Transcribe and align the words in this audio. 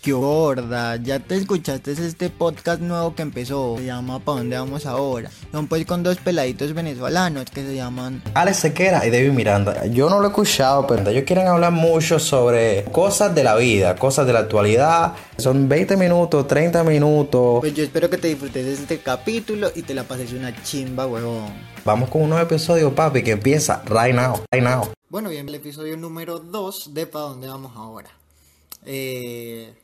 qué 0.00 0.12
gorda, 0.12 0.96
ya 0.96 1.18
te 1.20 1.36
escuchaste 1.36 1.92
este 1.92 2.30
podcast 2.30 2.80
nuevo 2.80 3.14
que 3.14 3.22
empezó, 3.22 3.76
se 3.76 3.86
llama 3.86 4.18
¿Pa 4.18 4.32
dónde 4.32 4.56
vamos 4.56 4.86
ahora? 4.86 5.30
Son 5.52 5.66
pues 5.66 5.84
con 5.84 6.02
dos 6.02 6.16
peladitos 6.16 6.72
venezolanos 6.72 7.44
que 7.50 7.62
se 7.62 7.74
llaman 7.74 8.22
Alex 8.34 8.56
Sequera 8.58 9.06
y 9.06 9.10
David 9.10 9.32
Miranda. 9.32 9.86
Yo 9.86 10.08
no 10.08 10.18
lo 10.18 10.26
he 10.26 10.28
escuchado, 10.28 10.86
pero 10.86 11.08
ellos 11.10 11.24
quieren 11.26 11.48
hablar 11.48 11.72
mucho 11.72 12.18
sobre 12.18 12.84
cosas 12.84 13.34
de 13.34 13.44
la 13.44 13.56
vida, 13.56 13.96
cosas 13.96 14.26
de 14.26 14.32
la 14.32 14.40
actualidad. 14.40 15.12
Son 15.36 15.68
20 15.68 15.96
minutos, 15.98 16.46
30 16.46 16.82
minutos. 16.84 17.60
Pues 17.60 17.74
yo 17.74 17.84
espero 17.84 18.08
que 18.08 18.16
te 18.16 18.28
disfrutes 18.28 18.64
de 18.64 18.72
este 18.72 19.00
capítulo 19.00 19.70
y 19.74 19.82
te 19.82 19.92
la 19.92 20.04
pases 20.04 20.32
una 20.32 20.62
chimba, 20.62 21.06
huevón. 21.06 21.52
Vamos 21.84 22.08
con 22.08 22.22
un 22.22 22.30
nuevo 22.30 22.44
episodio, 22.44 22.94
papi, 22.94 23.22
que 23.22 23.32
empieza 23.32 23.82
right 23.86 24.14
now, 24.14 24.40
right 24.50 24.64
now. 24.64 24.90
Bueno, 25.10 25.28
bien, 25.28 25.48
el 25.48 25.54
episodio 25.56 25.96
número 25.96 26.38
2 26.38 26.94
de 26.94 27.06
¿Pa 27.06 27.20
dónde 27.20 27.48
vamos 27.48 27.72
ahora? 27.74 28.10
Eh, 28.86 29.74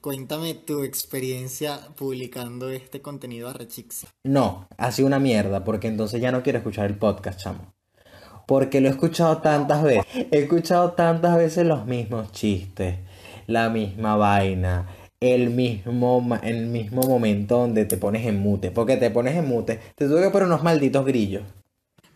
Cuéntame 0.00 0.54
tu 0.54 0.82
experiencia 0.82 1.78
publicando 1.94 2.70
este 2.70 3.02
contenido 3.02 3.50
a 3.50 3.52
Rechix. 3.52 4.06
No, 4.24 4.66
ha 4.78 4.92
sido 4.92 5.06
una 5.06 5.18
mierda, 5.18 5.62
porque 5.62 5.88
entonces 5.88 6.22
ya 6.22 6.32
no 6.32 6.42
quiero 6.42 6.56
escuchar 6.58 6.86
el 6.86 6.96
podcast, 6.96 7.38
chamo. 7.38 7.74
Porque 8.46 8.80
lo 8.80 8.88
he 8.88 8.92
escuchado 8.92 9.42
tantas 9.42 9.82
veces. 9.82 10.06
He 10.30 10.38
escuchado 10.38 10.92
tantas 10.92 11.36
veces 11.36 11.66
los 11.66 11.84
mismos 11.84 12.32
chistes, 12.32 12.96
la 13.46 13.68
misma 13.68 14.16
vaina, 14.16 14.88
el 15.20 15.50
mismo, 15.50 16.26
el 16.42 16.66
mismo 16.68 17.02
momento 17.02 17.58
donde 17.58 17.84
te 17.84 17.98
pones 17.98 18.26
en 18.26 18.40
mute. 18.40 18.70
Porque 18.70 18.96
te 18.96 19.10
pones 19.10 19.36
en 19.36 19.46
mute, 19.46 19.80
te 19.96 20.08
tuve 20.08 20.22
que 20.22 20.30
poner 20.30 20.46
unos 20.46 20.62
malditos 20.62 21.04
grillos. 21.04 21.42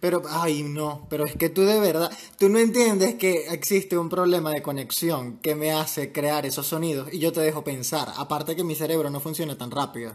Pero, 0.04 0.20
ay, 0.28 0.62
no, 0.64 1.06
pero 1.08 1.24
es 1.24 1.34
que 1.34 1.48
tú 1.48 1.62
de 1.62 1.80
verdad, 1.80 2.10
tú 2.38 2.50
no 2.50 2.58
entiendes 2.58 3.14
que 3.14 3.46
existe 3.46 3.96
un 3.96 4.10
problema 4.10 4.50
de 4.50 4.60
conexión 4.60 5.38
que 5.38 5.54
me 5.54 5.72
hace 5.72 6.12
crear 6.12 6.44
esos 6.44 6.66
sonidos 6.66 7.08
y 7.10 7.18
yo 7.20 7.32
te 7.32 7.40
dejo 7.40 7.64
pensar, 7.64 8.12
aparte 8.18 8.54
que 8.54 8.64
mi 8.64 8.74
cerebro 8.74 9.08
no 9.08 9.18
funciona 9.20 9.56
tan 9.56 9.70
rápido. 9.70 10.14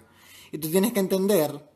Y 0.52 0.59
tú 0.59 0.70
tienes 0.70 0.94
que 0.94 1.00
entender 1.00 1.67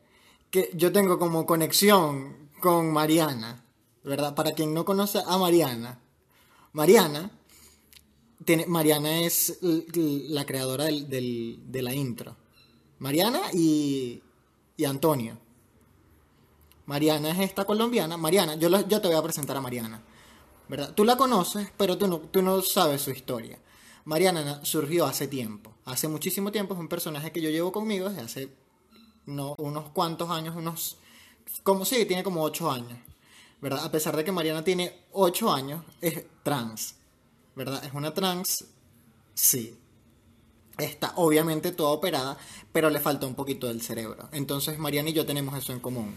que 0.52 0.70
yo 0.74 0.92
tengo 0.92 1.18
como 1.18 1.44
conexión 1.44 2.50
con 2.60 2.92
Mariana, 2.92 3.64
¿verdad? 4.04 4.36
Para 4.36 4.52
quien 4.52 4.72
no 4.74 4.84
conoce 4.84 5.18
a 5.26 5.36
Mariana, 5.36 5.98
Mariana, 6.72 7.32
tiene, 8.44 8.66
Mariana 8.66 9.22
es 9.22 9.58
la 9.60 10.44
creadora 10.44 10.84
del- 10.84 11.58
de 11.66 11.82
la 11.82 11.92
intro. 11.92 12.36
Mariana 13.00 13.40
y, 13.52 14.22
y 14.76 14.84
Antonio. 14.84 15.43
Mariana 16.86 17.30
es 17.30 17.38
esta 17.40 17.64
colombiana. 17.64 18.16
Mariana, 18.16 18.56
yo, 18.56 18.70
te 19.00 19.08
voy 19.08 19.16
a 19.16 19.22
presentar 19.22 19.56
a 19.56 19.60
Mariana. 19.60 20.02
¿Verdad? 20.68 20.94
Tú 20.94 21.04
la 21.04 21.16
conoces, 21.16 21.68
pero 21.76 21.98
tú 21.98 22.06
no, 22.06 22.18
tú 22.18 22.42
no 22.42 22.60
sabes 22.62 23.02
su 23.02 23.10
historia. 23.10 23.58
Mariana 24.04 24.44
na- 24.44 24.64
surgió 24.64 25.06
hace 25.06 25.28
tiempo. 25.28 25.72
Hace 25.84 26.08
muchísimo 26.08 26.52
tiempo. 26.52 26.74
Es 26.74 26.80
un 26.80 26.88
personaje 26.88 27.32
que 27.32 27.40
yo 27.40 27.50
llevo 27.50 27.72
conmigo 27.72 28.08
desde 28.08 28.22
hace 28.22 28.48
no, 29.26 29.54
unos 29.58 29.90
cuantos 29.90 30.30
años. 30.30 30.56
Unos. 30.56 30.98
Como 31.62 31.84
sí, 31.84 32.04
tiene 32.06 32.22
como 32.22 32.42
8 32.42 32.70
años. 32.70 32.98
¿Verdad? 33.60 33.84
A 33.84 33.90
pesar 33.90 34.16
de 34.16 34.24
que 34.24 34.32
Mariana 34.32 34.62
tiene 34.62 35.06
8 35.12 35.52
años, 35.52 35.84
es 36.00 36.24
trans. 36.42 36.96
¿Verdad? 37.54 37.82
Es 37.84 37.92
una 37.94 38.12
trans. 38.12 38.64
Sí. 39.34 39.78
Está 40.76 41.12
obviamente 41.16 41.72
toda 41.72 41.90
operada, 41.90 42.36
pero 42.72 42.90
le 42.90 43.00
falta 43.00 43.26
un 43.26 43.34
poquito 43.34 43.68
del 43.68 43.80
cerebro. 43.80 44.28
Entonces 44.32 44.78
Mariana 44.78 45.10
y 45.10 45.12
yo 45.12 45.24
tenemos 45.24 45.56
eso 45.56 45.72
en 45.72 45.78
común 45.80 46.14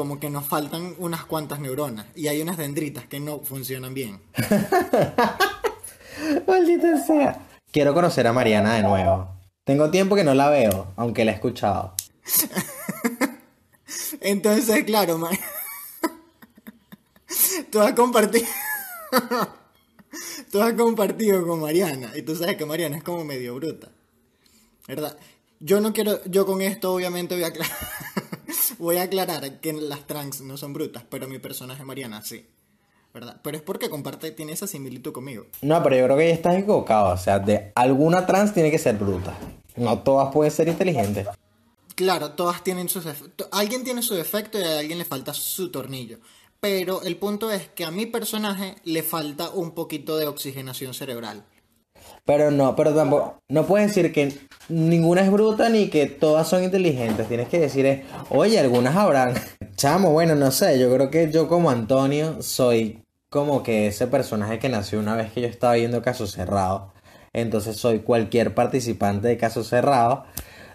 como 0.00 0.18
que 0.18 0.30
nos 0.30 0.46
faltan 0.46 0.94
unas 0.96 1.26
cuantas 1.26 1.60
neuronas 1.60 2.06
y 2.14 2.28
hay 2.28 2.40
unas 2.40 2.56
dendritas 2.56 3.04
que 3.04 3.20
no 3.20 3.40
funcionan 3.40 3.92
bien. 3.92 4.18
Maldita 6.48 7.04
sea. 7.04 7.46
Quiero 7.70 7.92
conocer 7.92 8.26
a 8.26 8.32
Mariana 8.32 8.76
de 8.76 8.82
nuevo. 8.82 9.28
Tengo 9.64 9.90
tiempo 9.90 10.16
que 10.16 10.24
no 10.24 10.32
la 10.32 10.48
veo, 10.48 10.86
aunque 10.96 11.26
la 11.26 11.32
he 11.32 11.34
escuchado. 11.34 11.92
Entonces, 14.22 14.84
claro, 14.84 15.18
Mar- 15.18 15.38
tú 17.70 17.80
has 17.80 17.92
compartido 17.92 18.46
tú 20.50 20.62
has 20.62 20.72
compartido 20.72 21.46
con 21.46 21.60
Mariana 21.60 22.10
y 22.16 22.22
tú 22.22 22.34
sabes 22.34 22.56
que 22.56 22.64
Mariana 22.64 22.96
es 22.96 23.02
como 23.02 23.22
medio 23.22 23.54
bruta. 23.56 23.88
¿Verdad? 24.88 25.14
Yo 25.58 25.82
no 25.82 25.92
quiero 25.92 26.24
yo 26.24 26.46
con 26.46 26.62
esto 26.62 26.94
obviamente 26.94 27.34
voy 27.34 27.44
a 27.44 27.48
aclarar 27.48 27.76
voy 28.80 28.96
a 28.96 29.02
aclarar 29.02 29.60
que 29.60 29.72
las 29.72 30.06
trans 30.06 30.40
no 30.40 30.56
son 30.56 30.72
brutas, 30.72 31.04
pero 31.08 31.28
mi 31.28 31.38
personaje 31.38 31.84
Mariana 31.84 32.22
sí. 32.22 32.46
¿Verdad? 33.12 33.40
Pero 33.42 33.56
es 33.56 33.62
porque 33.62 33.90
comparte 33.90 34.30
tiene 34.30 34.52
esa 34.52 34.66
similitud 34.66 35.12
conmigo. 35.12 35.46
No, 35.62 35.82
pero 35.82 35.96
yo 35.96 36.04
creo 36.04 36.16
que 36.16 36.28
ya 36.28 36.34
estás 36.34 36.56
equivocado. 36.56 37.12
O 37.12 37.16
sea, 37.16 37.40
de 37.40 37.72
alguna 37.74 38.24
trans 38.24 38.54
tiene 38.54 38.70
que 38.70 38.78
ser 38.78 38.96
bruta. 38.96 39.36
No 39.76 39.98
todas 40.00 40.32
pueden 40.32 40.52
ser 40.52 40.68
inteligentes. 40.68 41.26
Claro, 41.96 42.32
todas 42.32 42.62
tienen 42.62 42.88
sus 42.88 43.06
efectos. 43.06 43.48
Alguien 43.50 43.82
tiene 43.82 44.02
su 44.02 44.14
defecto 44.14 44.58
y 44.58 44.62
a 44.62 44.78
alguien 44.78 44.98
le 44.98 45.04
falta 45.04 45.34
su 45.34 45.70
tornillo. 45.72 46.18
Pero 46.60 47.02
el 47.02 47.16
punto 47.16 47.50
es 47.50 47.68
que 47.68 47.84
a 47.84 47.90
mi 47.90 48.06
personaje 48.06 48.76
le 48.84 49.02
falta 49.02 49.50
un 49.50 49.72
poquito 49.72 50.16
de 50.16 50.26
oxigenación 50.26 50.94
cerebral. 50.94 51.44
Pero 52.24 52.50
no, 52.50 52.76
pero 52.76 52.94
tampoco. 52.94 53.40
No 53.48 53.66
puedes 53.66 53.88
decir 53.88 54.12
que 54.12 54.38
ninguna 54.68 55.22
es 55.22 55.30
bruta 55.30 55.68
ni 55.68 55.88
que 55.88 56.06
todas 56.06 56.48
son 56.48 56.64
inteligentes. 56.64 57.28
Tienes 57.28 57.48
que 57.48 57.58
decir, 57.58 57.86
es, 57.86 58.00
oye, 58.30 58.58
algunas 58.58 58.96
habrán. 58.96 59.34
Chamo, 59.76 60.12
bueno, 60.12 60.34
no 60.34 60.50
sé. 60.50 60.78
Yo 60.78 60.94
creo 60.94 61.10
que 61.10 61.30
yo, 61.30 61.48
como 61.48 61.70
Antonio, 61.70 62.42
soy 62.42 63.02
como 63.30 63.62
que 63.62 63.86
ese 63.86 64.06
personaje 64.06 64.58
que 64.58 64.68
nació 64.68 64.98
una 65.00 65.16
vez 65.16 65.32
que 65.32 65.40
yo 65.40 65.48
estaba 65.48 65.74
viendo 65.74 66.02
Caso 66.02 66.26
Cerrado. 66.26 66.92
Entonces, 67.32 67.76
soy 67.76 68.00
cualquier 68.00 68.54
participante 68.54 69.28
de 69.28 69.36
Caso 69.36 69.64
Cerrado 69.64 70.24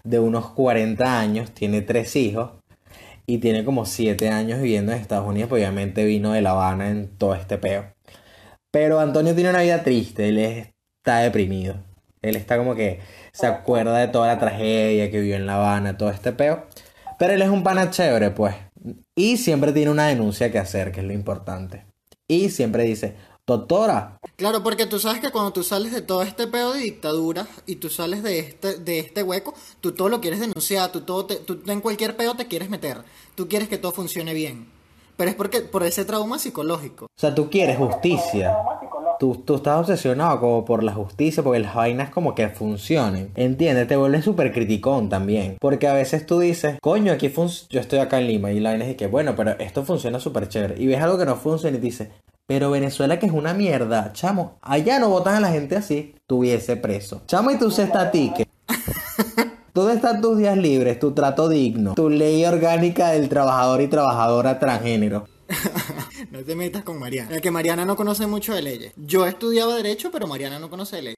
de 0.03 0.19
unos 0.19 0.51
40 0.51 1.19
años, 1.19 1.51
tiene 1.51 1.81
tres 1.81 2.15
hijos 2.15 2.51
y 3.27 3.39
tiene 3.39 3.65
como 3.65 3.85
7 3.85 4.29
años 4.29 4.61
viviendo 4.61 4.91
en 4.93 4.99
Estados 4.99 5.27
Unidos. 5.27 5.49
Pues 5.49 5.61
obviamente 5.61 6.05
vino 6.05 6.31
de 6.31 6.41
La 6.41 6.51
Habana 6.51 6.89
en 6.89 7.09
todo 7.17 7.35
este 7.35 7.57
peo. 7.57 7.85
Pero 8.71 8.99
Antonio 8.99 9.33
tiene 9.33 9.49
una 9.49 9.61
vida 9.61 9.83
triste, 9.83 10.29
él 10.29 10.37
está 11.05 11.19
deprimido. 11.19 11.75
Él 12.23 12.35
está 12.35 12.57
como 12.57 12.73
que 12.73 12.99
se 13.31 13.45
acuerda 13.45 13.95
de 13.99 14.07
toda 14.07 14.25
la 14.25 14.39
tragedia 14.39 15.11
que 15.11 15.19
vivió 15.19 15.35
en 15.35 15.45
La 15.45 15.55
Habana, 15.57 15.97
todo 15.97 16.09
este 16.09 16.31
peo. 16.31 16.65
Pero 17.19 17.33
él 17.33 17.41
es 17.43 17.49
un 17.49 17.61
pana 17.61 17.91
chévere, 17.91 18.31
pues. 18.31 18.55
Y 19.15 19.37
siempre 19.37 19.71
tiene 19.71 19.91
una 19.91 20.07
denuncia 20.07 20.51
que 20.51 20.57
hacer, 20.57 20.91
que 20.91 21.01
es 21.01 21.05
lo 21.05 21.13
importante. 21.13 21.85
Y 22.27 22.49
siempre 22.49 22.83
dice, 22.83 23.15
doctora, 23.45 24.17
Claro, 24.35 24.63
porque 24.63 24.87
tú 24.87 24.97
sabes 24.99 25.21
que 25.21 25.29
cuando 25.29 25.53
tú 25.53 25.61
sales 25.63 25.91
de 25.93 26.01
todo 26.01 26.23
este 26.23 26.47
pedo 26.47 26.73
de 26.73 26.79
dictadura 26.81 27.45
y 27.67 27.75
tú 27.75 27.89
sales 27.91 28.23
de 28.23 28.39
este, 28.39 28.79
de 28.79 28.97
este 28.97 29.21
hueco, 29.21 29.53
tú 29.81 29.91
todo 29.91 30.09
lo 30.09 30.19
quieres 30.21 30.39
denunciar, 30.39 30.91
tú, 30.91 31.01
todo 31.01 31.27
te- 31.27 31.35
tú 31.35 31.61
en 31.67 31.81
cualquier 31.81 32.17
pedo 32.17 32.33
te 32.35 32.47
quieres 32.47 32.71
meter. 32.71 32.97
Tú 33.35 33.47
quieres 33.47 33.69
que 33.69 33.77
todo 33.77 33.91
funcione 33.91 34.33
bien. 34.33 34.73
Pero 35.17 35.29
es 35.29 35.35
porque 35.37 35.61
por 35.61 35.83
ese 35.83 36.03
trauma 36.03 36.39
psicológico. 36.39 37.05
o 37.05 37.07
sea, 37.21 37.33
tú 37.33 37.49
quieres 37.49 37.77
justicia. 37.77 38.53
Tú, 39.19 39.41
tú 39.45 39.55
estás 39.55 39.79
obsesionado 39.79 40.39
como 40.39 40.65
por 40.65 40.83
la 40.83 40.93
justicia, 40.93 41.41
porque 41.43 41.59
las 41.59 41.73
vainas 41.75 42.09
como 42.09 42.35
que 42.35 42.49
funcionen. 42.49 43.31
¿Entiendes? 43.35 43.87
Te 43.87 43.95
vuelves 43.95 44.23
súper 44.25 44.51
criticón 44.51 45.09
también. 45.09 45.57
Porque 45.59 45.87
a 45.87 45.93
veces 45.93 46.25
tú 46.25 46.39
dices, 46.39 46.77
coño, 46.81 47.13
aquí 47.13 47.29
fun- 47.29 47.49
yo 47.69 47.79
estoy 47.79 47.99
acá 47.99 48.19
en 48.19 48.27
Lima 48.27 48.51
y 48.51 48.59
la 48.59 48.71
vaina 48.71 48.85
es 48.85 48.95
que, 48.95 49.07
bueno, 49.07 49.35
pero 49.35 49.51
esto 49.59 49.83
funciona 49.85 50.19
súper 50.19 50.49
chévere. 50.49 50.75
Y 50.81 50.87
ves 50.87 51.01
algo 51.01 51.17
que 51.17 51.25
no 51.25 51.35
funciona 51.35 51.77
y 51.77 51.79
dices, 51.79 52.09
pero 52.47 52.69
Venezuela 52.71 53.17
que 53.17 53.25
es 53.25 53.31
una 53.31 53.53
mierda, 53.53 54.11
chamo, 54.13 54.57
allá 54.61 54.99
no 54.99 55.09
votan 55.09 55.35
a 55.35 55.39
la 55.39 55.49
gente 55.49 55.75
así, 55.75 56.13
tuviese 56.27 56.75
preso. 56.75 57.21
Chamo, 57.25 57.51
y 57.51 57.57
tu 57.57 57.71
cesta 57.71 58.11
ticket. 58.11 58.47
¿Dónde 59.73 59.95
están 59.95 60.21
tus 60.21 60.37
días 60.37 60.55
libres, 60.57 60.99
tu 60.99 61.11
trato 61.13 61.49
digno, 61.49 61.95
tu 61.95 62.09
ley 62.09 62.45
orgánica 62.45 63.09
del 63.11 63.27
trabajador 63.29 63.81
y 63.81 63.87
trabajadora 63.87 64.57
transgénero? 64.59 65.27
No 66.35 66.43
te 66.43 66.53
metas 66.53 66.83
con 66.83 66.99
Mariana. 66.99 67.39
Que 67.39 67.49
Mariana 67.49 67.85
no 67.85 67.95
conoce 67.95 68.27
mucho 68.27 68.53
de 68.53 68.61
leyes. 68.61 68.91
Yo 68.97 69.25
estudiaba 69.25 69.73
Derecho, 69.75 70.11
pero 70.11 70.27
Mariana 70.27 70.59
no 70.59 70.69
conoce 70.69 70.97
de 70.97 71.01
leyes. 71.03 71.17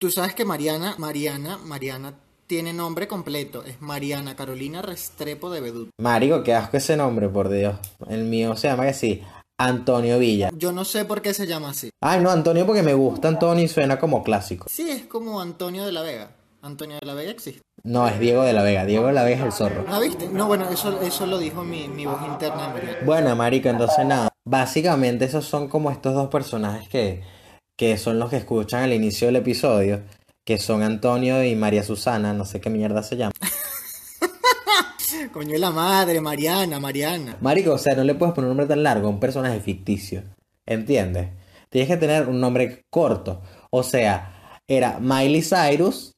Tú 0.00 0.10
sabes 0.10 0.34
que 0.34 0.46
Mariana, 0.46 0.94
Mariana, 0.96 1.58
Mariana 1.58 2.14
tiene 2.46 2.72
nombre 2.72 3.06
completo. 3.06 3.62
Es 3.64 3.82
Mariana 3.82 4.34
Carolina 4.34 4.80
Restrepo 4.80 5.50
de 5.50 5.60
Bedut. 5.60 5.90
Marico, 6.00 6.42
qué 6.42 6.54
asco 6.54 6.78
ese 6.78 6.96
nombre, 6.96 7.28
por 7.28 7.50
Dios. 7.50 7.78
El 8.08 8.24
mío 8.24 8.56
se 8.56 8.68
llama 8.68 8.86
que 8.86 8.94
sí, 8.94 9.22
Antonio 9.60 10.18
Villa. 10.18 10.48
Yo 10.56 10.72
no 10.72 10.86
sé 10.86 11.04
por 11.04 11.20
qué 11.20 11.34
se 11.34 11.46
llama 11.46 11.68
así. 11.68 11.90
Ay, 12.00 12.22
no, 12.22 12.30
Antonio 12.30 12.64
porque 12.64 12.82
me 12.82 12.94
gusta 12.94 13.28
Antonio 13.28 13.62
y 13.62 13.68
suena 13.68 13.98
como 13.98 14.22
clásico. 14.22 14.68
Sí, 14.70 14.88
es 14.88 15.04
como 15.04 15.42
Antonio 15.42 15.84
de 15.84 15.92
la 15.92 16.00
Vega. 16.00 16.34
Antonio 16.62 16.96
de 16.98 17.06
la 17.06 17.12
Vega 17.12 17.32
existe. 17.32 17.60
No, 17.88 18.06
es 18.06 18.20
Diego 18.20 18.42
de 18.42 18.52
la 18.52 18.62
Vega. 18.62 18.84
Diego 18.84 19.06
de 19.06 19.14
la 19.14 19.24
Vega 19.24 19.38
es 19.38 19.44
el 19.44 19.52
zorro. 19.52 19.86
¿Ah, 19.88 19.98
viste? 19.98 20.28
No, 20.28 20.46
bueno, 20.46 20.68
eso, 20.68 21.00
eso 21.00 21.24
lo 21.24 21.38
dijo 21.38 21.64
mi, 21.64 21.88
mi 21.88 22.04
voz 22.04 22.20
interna 22.26 22.68
Mariana. 22.68 22.98
Bueno, 23.06 23.34
marico, 23.34 23.70
entonces 23.70 24.04
nada. 24.04 24.28
Básicamente 24.44 25.24
esos 25.24 25.46
son 25.46 25.68
como 25.68 25.90
estos 25.90 26.12
dos 26.12 26.28
personajes 26.28 26.86
que, 26.90 27.22
que 27.76 27.96
son 27.96 28.18
los 28.18 28.28
que 28.28 28.36
escuchan 28.36 28.82
al 28.82 28.92
inicio 28.92 29.28
del 29.28 29.36
episodio, 29.36 30.02
que 30.44 30.58
son 30.58 30.82
Antonio 30.82 31.42
y 31.42 31.56
María 31.56 31.82
Susana, 31.82 32.34
no 32.34 32.44
sé 32.44 32.60
qué 32.60 32.68
mierda 32.68 33.02
se 33.02 33.16
llama. 33.16 33.32
Coño 35.32 35.56
la 35.56 35.70
madre, 35.70 36.20
Mariana, 36.20 36.78
Mariana. 36.78 37.38
Marico, 37.40 37.72
o 37.72 37.78
sea, 37.78 37.96
no 37.96 38.04
le 38.04 38.14
puedes 38.14 38.34
poner 38.34 38.50
un 38.50 38.58
nombre 38.58 38.66
tan 38.66 38.82
largo 38.82 39.06
a 39.06 39.10
un 39.10 39.18
personaje 39.18 39.60
ficticio. 39.60 40.24
¿Entiendes? 40.66 41.30
Tienes 41.70 41.88
que 41.88 41.96
tener 41.96 42.28
un 42.28 42.38
nombre 42.38 42.84
corto. 42.90 43.40
O 43.70 43.82
sea, 43.82 44.60
era 44.66 44.98
Miley 45.00 45.42
Cyrus, 45.42 46.12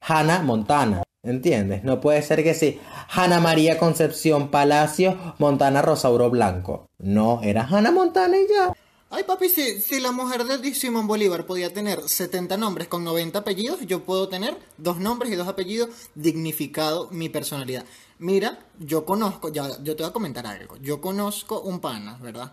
Hannah 0.00 0.40
Montana. 0.40 1.02
¿Entiendes? 1.22 1.84
No 1.84 2.00
puede 2.00 2.22
ser 2.22 2.42
que 2.42 2.54
sí. 2.54 2.80
Hannah 3.10 3.40
María 3.40 3.78
Concepción 3.78 4.50
Palacio, 4.50 5.18
Montana 5.38 5.82
Rosauro 5.82 6.30
Blanco. 6.30 6.88
No, 6.98 7.42
era 7.42 7.66
Hannah 7.66 7.90
Montana 7.90 8.38
y 8.38 8.48
ya. 8.48 8.72
Ay, 9.10 9.24
papi, 9.24 9.48
si, 9.48 9.80
si 9.80 10.00
la 10.00 10.12
mujer 10.12 10.44
de 10.44 10.74
Simón 10.74 11.06
Bolívar 11.06 11.44
podía 11.44 11.74
tener 11.74 12.00
70 12.00 12.56
nombres 12.56 12.88
con 12.88 13.04
90 13.04 13.40
apellidos, 13.40 13.80
yo 13.80 14.04
puedo 14.04 14.28
tener 14.28 14.56
dos 14.78 14.98
nombres 14.98 15.32
y 15.32 15.36
dos 15.36 15.48
apellidos 15.48 15.90
dignificado 16.14 17.08
mi 17.10 17.28
personalidad. 17.28 17.84
Mira, 18.18 18.60
yo 18.78 19.04
conozco, 19.04 19.50
ya, 19.50 19.68
yo 19.82 19.96
te 19.96 20.04
voy 20.04 20.10
a 20.10 20.14
comentar 20.14 20.46
algo. 20.46 20.76
Yo 20.76 21.00
conozco 21.00 21.60
un 21.60 21.80
pana, 21.80 22.18
¿verdad? 22.22 22.52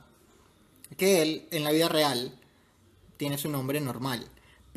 Que 0.97 1.21
él, 1.21 1.47
en 1.51 1.63
la 1.63 1.71
vida 1.71 1.87
real, 1.87 2.37
tiene 3.17 3.37
su 3.37 3.49
nombre 3.49 3.79
normal 3.79 4.27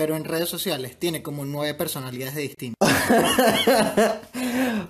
pero 0.01 0.17
en 0.17 0.25
redes 0.25 0.49
sociales 0.49 0.97
tiene 0.99 1.23
como 1.23 1.45
nueve 1.45 1.75
personalidades 1.75 2.35
distintas. 2.35 2.91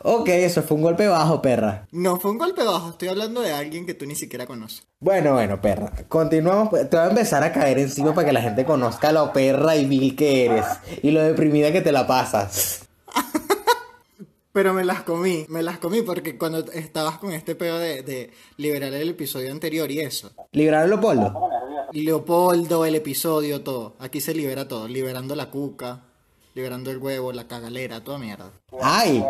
ok, 0.05 0.29
eso 0.29 0.62
fue 0.62 0.77
un 0.77 0.85
golpe 0.85 1.09
bajo, 1.09 1.43
perra. 1.43 1.89
No 1.91 2.21
fue 2.21 2.31
un 2.31 2.39
golpe 2.39 2.62
bajo, 2.62 2.91
estoy 2.91 3.09
hablando 3.09 3.41
de 3.41 3.53
alguien 3.53 3.87
que 3.87 3.95
tú 3.95 4.07
ni 4.07 4.15
siquiera 4.15 4.47
conoces. 4.47 4.87
Bueno, 5.01 5.33
bueno, 5.33 5.61
perra. 5.61 5.91
Continuamos. 6.09 6.69
Pues, 6.69 6.89
te 6.89 6.97
voy 6.97 7.07
a 7.07 7.09
empezar 7.09 7.43
a 7.43 7.53
caer 7.53 7.81
encima 7.81 8.15
para 8.15 8.25
que 8.25 8.33
la 8.33 8.41
gente 8.41 8.65
conozca 8.65 9.11
lo 9.11 9.33
perra 9.33 9.75
y 9.75 9.85
vil 9.85 10.15
que 10.15 10.45
eres 10.45 10.65
y 11.03 11.11
lo 11.11 11.21
deprimida 11.25 11.73
que 11.73 11.81
te 11.81 11.91
la 11.91 12.07
pasas. 12.07 12.87
Pero 14.53 14.75
me 14.75 14.85
las 14.85 15.03
comí, 15.03 15.45
me 15.49 15.62
las 15.62 15.79
comí 15.79 16.03
porque 16.03 16.37
cuando 16.37 16.59
estabas 16.73 17.19
con 17.19 17.33
este 17.33 17.55
pedo 17.57 17.79
de, 17.79 18.31
liberar 18.57 18.93
el 18.93 19.09
episodio 19.11 19.51
anterior 19.53 19.91
y 19.91 20.01
eso. 20.01 20.31
¿Liberar 20.53 20.85
a 20.85 20.87
Leopoldo? 20.87 21.51
Leopoldo, 21.92 22.84
el 22.84 22.94
episodio, 22.94 23.62
todo. 23.62 23.94
Aquí 23.98 24.20
se 24.20 24.34
libera 24.34 24.69
todo, 24.69 24.87
liberando 24.87 25.34
la 25.34 25.50
cuca, 25.50 26.02
liberando 26.54 26.90
el 26.90 26.98
huevo, 26.98 27.32
la 27.32 27.48
cagalera, 27.48 28.02
toda 28.04 28.19
mierda. 28.19 28.52
¡Ay! 28.81 29.25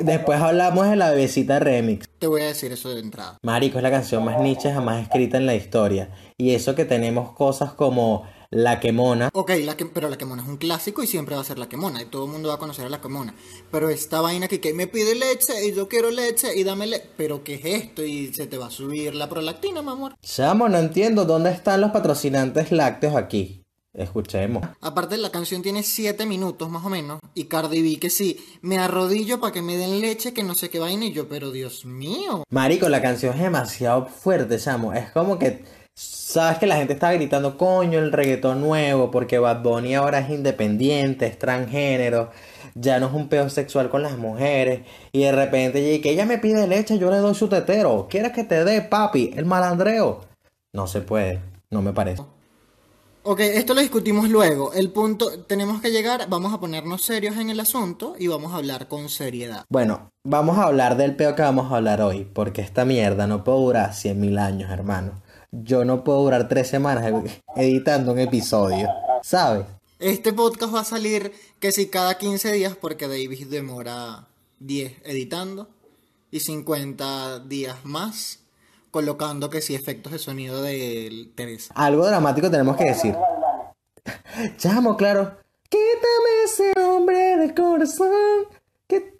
después 0.00 0.40
hablamos 0.40 0.88
de 0.88 0.96
la 0.96 1.10
bebecita 1.10 1.58
remix. 1.58 2.06
Te 2.18 2.26
voy 2.26 2.42
a 2.42 2.46
decir 2.46 2.72
eso 2.72 2.90
de 2.90 3.00
entrada. 3.00 3.38
Marico 3.42 3.78
es 3.78 3.82
la 3.82 3.90
canción 3.90 4.24
más 4.24 4.38
niche 4.40 4.72
jamás 4.72 5.02
escrita 5.02 5.38
en 5.38 5.46
la 5.46 5.54
historia. 5.54 6.10
Y 6.36 6.54
eso 6.54 6.74
que 6.74 6.84
tenemos 6.84 7.32
cosas 7.32 7.72
como 7.72 8.24
la 8.52 8.80
Quemona. 8.80 9.30
Ok, 9.32 9.52
la 9.64 9.76
que, 9.76 9.86
pero 9.86 10.10
La 10.10 10.18
Quemona 10.18 10.42
es 10.42 10.48
un 10.48 10.58
clásico 10.58 11.02
y 11.02 11.06
siempre 11.06 11.34
va 11.34 11.40
a 11.40 11.44
ser 11.44 11.58
La 11.58 11.68
Quemona. 11.68 12.02
Y 12.02 12.04
todo 12.04 12.26
el 12.26 12.30
mundo 12.30 12.50
va 12.50 12.56
a 12.56 12.58
conocer 12.58 12.84
a 12.84 12.90
La 12.90 13.00
Quemona. 13.00 13.34
Pero 13.70 13.88
esta 13.88 14.20
vaina 14.20 14.46
que, 14.46 14.60
que 14.60 14.74
me 14.74 14.86
pide 14.86 15.14
leche 15.14 15.66
y 15.66 15.72
yo 15.74 15.88
quiero 15.88 16.10
leche 16.10 16.54
y 16.54 16.62
dame 16.62 16.86
leche. 16.86 17.08
Pero 17.16 17.42
¿qué 17.42 17.54
es 17.54 17.64
esto? 17.64 18.04
Y 18.04 18.32
se 18.32 18.46
te 18.46 18.58
va 18.58 18.66
a 18.66 18.70
subir 18.70 19.14
la 19.14 19.28
prolactina, 19.28 19.80
mi 19.82 19.88
amor. 19.88 20.14
Chamo, 20.22 20.68
no 20.68 20.78
entiendo. 20.78 21.24
¿Dónde 21.24 21.50
están 21.50 21.80
los 21.80 21.92
patrocinantes 21.92 22.70
lácteos 22.72 23.16
aquí? 23.16 23.64
Escuchemos. 23.94 24.62
Aparte, 24.80 25.16
la 25.16 25.30
canción 25.30 25.62
tiene 25.62 25.82
7 25.82 26.24
minutos 26.26 26.68
más 26.68 26.84
o 26.84 26.90
menos. 26.90 27.20
Y 27.34 27.44
Cardi 27.44 27.82
B 27.82 27.98
que 27.98 28.10
sí, 28.10 28.38
me 28.60 28.78
arrodillo 28.78 29.40
para 29.40 29.52
que 29.52 29.62
me 29.62 29.76
den 29.76 30.00
leche, 30.00 30.34
que 30.34 30.42
no 30.42 30.54
sé 30.54 30.68
qué 30.68 30.78
vaina. 30.78 31.06
Y 31.06 31.12
yo, 31.12 31.26
pero 31.26 31.50
Dios 31.50 31.86
mío. 31.86 32.44
Marico, 32.50 32.90
la 32.90 33.00
canción 33.00 33.34
es 33.34 33.40
demasiado 33.40 34.06
fuerte, 34.06 34.58
chamo. 34.58 34.92
Es 34.92 35.10
como 35.10 35.38
que 35.38 35.64
Sabes 36.32 36.56
que 36.56 36.66
la 36.66 36.76
gente 36.76 36.94
está 36.94 37.12
gritando, 37.12 37.58
coño, 37.58 37.98
el 37.98 38.10
reggaetón 38.10 38.62
nuevo, 38.62 39.10
porque 39.10 39.38
Bad 39.38 39.62
Bunny 39.62 39.94
ahora 39.94 40.20
es 40.20 40.30
independiente, 40.30 41.26
es 41.26 41.38
transgénero, 41.38 42.30
ya 42.74 42.98
no 42.98 43.08
es 43.08 43.12
un 43.12 43.28
peor 43.28 43.50
sexual 43.50 43.90
con 43.90 44.02
las 44.02 44.16
mujeres. 44.16 44.80
Y 45.12 45.24
de 45.24 45.32
repente, 45.32 46.00
que 46.00 46.10
ella 46.10 46.24
me 46.24 46.38
pide 46.38 46.66
leche, 46.66 46.98
yo 46.98 47.10
le 47.10 47.18
doy 47.18 47.34
su 47.34 47.48
tetero. 47.48 48.06
¿Quieres 48.08 48.32
que 48.32 48.44
te 48.44 48.64
dé, 48.64 48.80
papi? 48.80 49.34
El 49.36 49.44
malandreo. 49.44 50.22
No 50.72 50.86
se 50.86 51.02
puede, 51.02 51.40
no 51.70 51.82
me 51.82 51.92
parece. 51.92 52.22
Ok, 53.24 53.40
esto 53.40 53.74
lo 53.74 53.82
discutimos 53.82 54.30
luego. 54.30 54.72
El 54.72 54.90
punto, 54.90 55.44
tenemos 55.44 55.82
que 55.82 55.90
llegar, 55.90 56.30
vamos 56.30 56.54
a 56.54 56.60
ponernos 56.60 57.02
serios 57.02 57.36
en 57.36 57.50
el 57.50 57.60
asunto 57.60 58.16
y 58.18 58.28
vamos 58.28 58.54
a 58.54 58.56
hablar 58.56 58.88
con 58.88 59.10
seriedad. 59.10 59.66
Bueno, 59.68 60.10
vamos 60.24 60.56
a 60.56 60.64
hablar 60.64 60.96
del 60.96 61.14
peo 61.14 61.36
que 61.36 61.42
vamos 61.42 61.70
a 61.70 61.76
hablar 61.76 62.00
hoy, 62.00 62.24
porque 62.24 62.62
esta 62.62 62.86
mierda 62.86 63.26
no 63.26 63.44
puede 63.44 63.58
durar 63.58 63.94
100 63.94 64.18
mil 64.18 64.38
años, 64.38 64.70
hermano 64.70 65.20
yo 65.52 65.84
no 65.84 66.02
puedo 66.02 66.22
durar 66.22 66.48
tres 66.48 66.68
semanas 66.68 67.12
editando 67.54 68.12
un 68.12 68.18
episodio, 68.18 68.88
¿sabes? 69.22 69.66
Este 69.98 70.32
podcast 70.32 70.74
va 70.74 70.80
a 70.80 70.84
salir 70.84 71.32
que 71.60 71.70
si 71.70 71.86
cada 71.86 72.18
15 72.18 72.52
días 72.52 72.74
porque 72.74 73.06
David 73.06 73.46
demora 73.46 74.26
10 74.58 75.02
editando 75.04 75.68
y 76.30 76.40
50 76.40 77.40
días 77.40 77.84
más 77.84 78.40
colocando 78.90 79.48
que 79.50 79.60
si 79.60 79.74
efectos 79.74 80.12
de 80.12 80.18
sonido 80.18 80.62
de 80.62 81.30
Teresa. 81.34 81.72
Algo 81.76 82.06
dramático 82.06 82.50
tenemos 82.50 82.76
que 82.76 82.84
decir. 82.84 83.14
Chamo, 84.56 84.96
claro. 84.96 85.36
Quítame 85.68 86.44
ese 86.44 86.72
hombre 86.80 87.36
del 87.36 87.54
corazón. 87.54 88.46
Que 88.88 89.14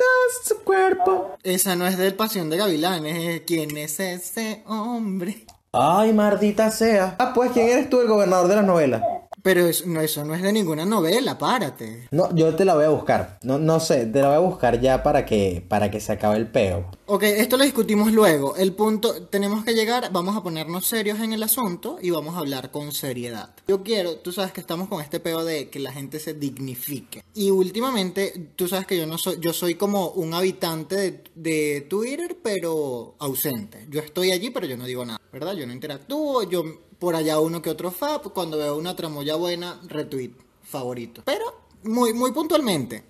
su 0.44 0.58
cuerpo. 0.64 1.36
Esa 1.42 1.76
no 1.76 1.86
es 1.86 1.96
del 1.96 2.14
Pasión 2.14 2.50
de 2.50 2.58
Gavilanes. 2.58 3.42
¿Quién 3.46 3.74
es 3.78 4.00
ese 4.00 4.62
hombre? 4.66 5.46
Ay, 5.74 6.12
maldita 6.12 6.70
sea. 6.70 7.16
Ah, 7.18 7.32
pues, 7.34 7.52
¿quién 7.52 7.68
eres 7.68 7.88
tú, 7.88 8.00
el 8.02 8.06
gobernador 8.06 8.46
de 8.46 8.56
las 8.56 8.64
novelas? 8.66 9.02
Pero 9.42 9.66
eso 9.66 9.84
no, 9.86 10.00
eso 10.00 10.24
no 10.24 10.34
es 10.34 10.42
de 10.42 10.52
ninguna 10.52 10.84
novela, 10.84 11.36
párate. 11.36 12.06
No, 12.12 12.32
yo 12.34 12.54
te 12.54 12.64
la 12.64 12.74
voy 12.74 12.84
a 12.84 12.90
buscar. 12.90 13.38
No, 13.42 13.58
no 13.58 13.80
sé, 13.80 14.06
te 14.06 14.20
la 14.20 14.28
voy 14.28 14.36
a 14.36 14.40
buscar 14.40 14.80
ya 14.80 15.02
para 15.02 15.26
que, 15.26 15.64
para 15.66 15.90
que 15.90 16.00
se 16.00 16.12
acabe 16.12 16.36
el 16.36 16.46
peo. 16.46 16.90
Ok, 17.06 17.24
esto 17.24 17.56
lo 17.56 17.64
discutimos 17.64 18.12
luego. 18.12 18.54
El 18.56 18.72
punto, 18.72 19.24
tenemos 19.26 19.64
que 19.64 19.74
llegar, 19.74 20.10
vamos 20.12 20.36
a 20.36 20.42
ponernos 20.42 20.86
serios 20.86 21.18
en 21.18 21.32
el 21.32 21.42
asunto 21.42 21.98
y 22.00 22.10
vamos 22.10 22.36
a 22.36 22.38
hablar 22.38 22.70
con 22.70 22.92
seriedad. 22.92 23.50
Yo 23.66 23.82
quiero, 23.82 24.16
tú 24.16 24.30
sabes 24.30 24.52
que 24.52 24.60
estamos 24.60 24.88
con 24.88 25.02
este 25.02 25.18
peo 25.18 25.44
de 25.44 25.68
que 25.70 25.80
la 25.80 25.92
gente 25.92 26.20
se 26.20 26.34
dignifique. 26.34 27.24
Y 27.34 27.50
últimamente, 27.50 28.50
tú 28.54 28.68
sabes 28.68 28.86
que 28.86 28.96
yo 28.96 29.06
no 29.06 29.18
soy, 29.18 29.38
yo 29.40 29.52
soy 29.52 29.74
como 29.74 30.10
un 30.10 30.34
habitante 30.34 30.94
de, 30.96 31.24
de 31.34 31.80
Twitter, 31.82 32.38
pero 32.42 33.16
ausente. 33.18 33.86
Yo 33.90 34.00
estoy 34.00 34.30
allí, 34.30 34.50
pero 34.50 34.66
yo 34.66 34.76
no 34.76 34.84
digo 34.84 35.04
nada, 35.04 35.20
¿verdad? 35.32 35.54
Yo 35.54 35.66
no 35.66 35.72
interactúo, 35.72 36.44
yo 36.44 36.62
por 37.02 37.16
allá 37.16 37.40
uno 37.40 37.60
que 37.60 37.68
otro 37.68 37.90
fab, 37.90 38.32
cuando 38.32 38.58
veo 38.58 38.76
una 38.76 38.94
tramoya 38.94 39.34
buena, 39.34 39.80
retweet, 39.88 40.34
favorito. 40.62 41.22
Pero 41.24 41.44
muy, 41.82 42.14
muy 42.14 42.30
puntualmente, 42.30 43.02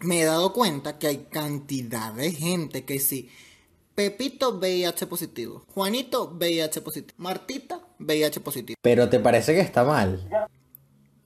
me 0.00 0.22
he 0.22 0.24
dado 0.24 0.54
cuenta 0.54 0.98
que 0.98 1.06
hay 1.06 1.26
cantidad 1.30 2.14
de 2.14 2.32
gente 2.32 2.86
que 2.86 2.98
sí. 2.98 3.28
Pepito 3.94 4.58
VIH 4.58 5.06
positivo, 5.06 5.66
Juanito 5.74 6.30
VIH 6.30 6.80
positivo, 6.80 7.14
Martita 7.18 7.86
VIH 7.98 8.40
positivo. 8.40 8.76
Pero 8.80 9.10
te 9.10 9.20
parece 9.20 9.52
que 9.52 9.60
está 9.60 9.84
mal. 9.84 10.26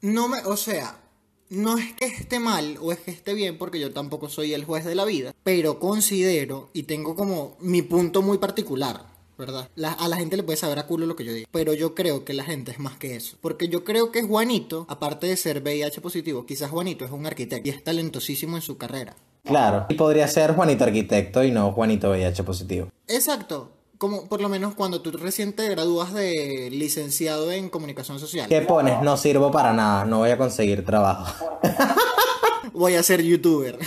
No 0.01 0.27
me, 0.27 0.39
o 0.47 0.57
sea, 0.57 1.01
no 1.49 1.79
es 1.79 1.93
que 1.93 2.07
esté 2.07 2.41
mal 2.41 2.77
o 2.81 2.91
es 2.91 2.99
que 2.99 3.13
esté 3.13 3.35
bien 3.35 3.57
porque 3.57 3.79
yo 3.79 3.93
tampoco 3.93 4.29
soy 4.29 4.53
el 4.53 4.65
juez 4.65 4.85
de 4.85 4.97
la 4.97 5.05
vida, 5.05 5.33
pero 5.45 5.79
considero 5.79 6.71
y 6.73 6.83
tengo 6.83 7.15
como 7.15 7.57
mi 7.61 7.83
punto 7.83 8.21
muy 8.21 8.39
particular 8.39 9.14
¿verdad? 9.39 9.69
a 9.77 10.09
la 10.09 10.17
gente 10.17 10.37
le 10.37 10.43
puede 10.43 10.57
saber 10.57 10.79
a 10.79 10.87
culo 10.87 11.07
lo 11.07 11.17
que 11.17 11.25
yo 11.25 11.33
digo. 11.33 11.49
Pero 11.51 11.75
yo 11.75 11.95
creo 11.95 12.25
que 12.25 12.33
la 12.33 12.45
gente 12.45 12.73
es 12.73 12.79
más 12.79 12.97
que 12.97 13.17
eso. 13.17 13.37
Porque 13.41 13.69
yo 13.69 13.85
creo 13.85 14.13
que 14.13 14.23
Juanito, 14.23 14.87
aparte 14.89 15.27
de 15.27 15.37
ser 15.37 15.63
VIH 15.63 16.01
positivo, 16.01 16.47
quizás 16.47 16.71
Juanito 16.71 17.05
es 17.05 17.11
un 17.11 17.27
arquitecto 17.27 17.69
y 17.69 17.73
es 17.73 17.83
talentosísimo 17.83 18.57
en 18.57 18.63
su 18.63 18.77
carrera. 18.77 19.17
Claro. 19.45 19.87
Y 19.89 19.95
podría 19.95 20.27
ser 20.29 20.55
Juanito 20.55 20.85
arquitecto 20.85 21.45
y 21.45 21.51
no 21.51 21.73
Juanito 21.73 22.11
VIH 22.11 22.45
positivo. 22.45 22.89
Exacto. 23.07 23.71
Como 23.99 24.27
por 24.29 24.41
lo 24.41 24.49
menos 24.49 24.75
cuando 24.75 25.01
tú 25.01 25.13
recién 25.13 25.53
te 25.53 25.69
gradúas 25.69 26.13
de 26.13 26.69
licenciado 26.71 27.53
en 27.53 27.69
comunicación 27.69 28.19
social. 28.19 28.49
¿Qué 28.49 28.61
pones? 28.63 29.01
No 29.03 29.17
sirvo 29.17 29.51
para 29.51 29.73
nada, 29.73 30.05
no 30.05 30.19
voy 30.19 30.31
a 30.31 30.39
conseguir 30.39 30.85
trabajo. 30.85 31.59
voy 32.73 32.95
a 32.95 33.03
ser 33.03 33.23
youtuber. 33.23 33.79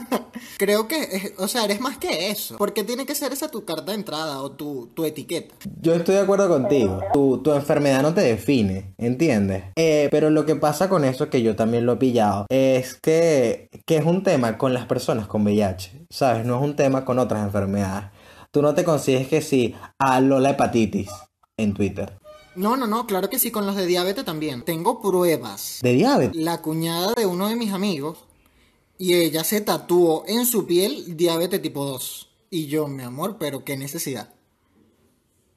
Creo 0.58 0.88
que, 0.88 1.34
o 1.38 1.48
sea, 1.48 1.64
eres 1.64 1.80
más 1.80 1.98
que 1.98 2.30
eso. 2.30 2.56
Porque 2.56 2.84
tiene 2.84 3.06
que 3.06 3.14
ser 3.14 3.32
esa 3.32 3.48
tu 3.48 3.64
carta 3.64 3.92
de 3.92 3.94
entrada 3.94 4.40
o 4.40 4.52
tu, 4.52 4.90
etiqueta. 5.04 5.54
Yo 5.80 5.94
estoy 5.94 6.14
de 6.14 6.22
acuerdo 6.22 6.48
contigo. 6.48 7.00
Tu, 7.12 7.38
tu 7.38 7.52
enfermedad 7.52 8.02
no 8.02 8.14
te 8.14 8.22
define, 8.22 8.94
¿entiendes? 8.98 9.64
Eh, 9.76 10.08
pero 10.10 10.30
lo 10.30 10.46
que 10.46 10.56
pasa 10.56 10.88
con 10.88 11.04
eso, 11.04 11.30
que 11.30 11.42
yo 11.42 11.56
también 11.56 11.86
lo 11.86 11.94
he 11.94 11.96
pillado, 11.96 12.46
es 12.48 12.94
que, 12.94 13.68
que 13.84 13.96
es 13.96 14.04
un 14.04 14.22
tema 14.22 14.58
con 14.58 14.72
las 14.72 14.86
personas 14.86 15.26
con 15.26 15.42
VIH, 15.44 16.06
¿sabes? 16.10 16.46
No 16.46 16.56
es 16.56 16.62
un 16.62 16.76
tema 16.76 17.04
con 17.04 17.18
otras 17.18 17.44
enfermedades. 17.44 18.10
Tú 18.50 18.62
no 18.62 18.74
te 18.74 18.84
consigues 18.84 19.28
que 19.28 19.42
sí 19.42 19.74
a 19.98 20.20
la 20.20 20.50
hepatitis 20.50 21.10
en 21.56 21.74
Twitter. 21.74 22.18
No, 22.54 22.74
no, 22.74 22.86
no, 22.86 23.06
claro 23.06 23.28
que 23.28 23.38
sí, 23.38 23.50
con 23.50 23.66
los 23.66 23.76
de 23.76 23.84
diabetes 23.84 24.24
también. 24.24 24.62
Tengo 24.62 25.02
pruebas. 25.02 25.80
¿De 25.82 25.92
diabetes? 25.92 26.42
La 26.42 26.62
cuñada 26.62 27.12
de 27.14 27.26
uno 27.26 27.48
de 27.48 27.56
mis 27.56 27.74
amigos 27.74 28.25
y 28.98 29.14
ella 29.14 29.44
se 29.44 29.60
tatuó 29.60 30.24
en 30.26 30.46
su 30.46 30.66
piel 30.66 31.16
diabetes 31.16 31.60
tipo 31.60 31.84
2. 31.84 32.28
Y 32.50 32.66
yo, 32.66 32.86
mi 32.88 33.02
amor, 33.02 33.36
pero 33.38 33.64
qué 33.64 33.76
necesidad. 33.76 34.30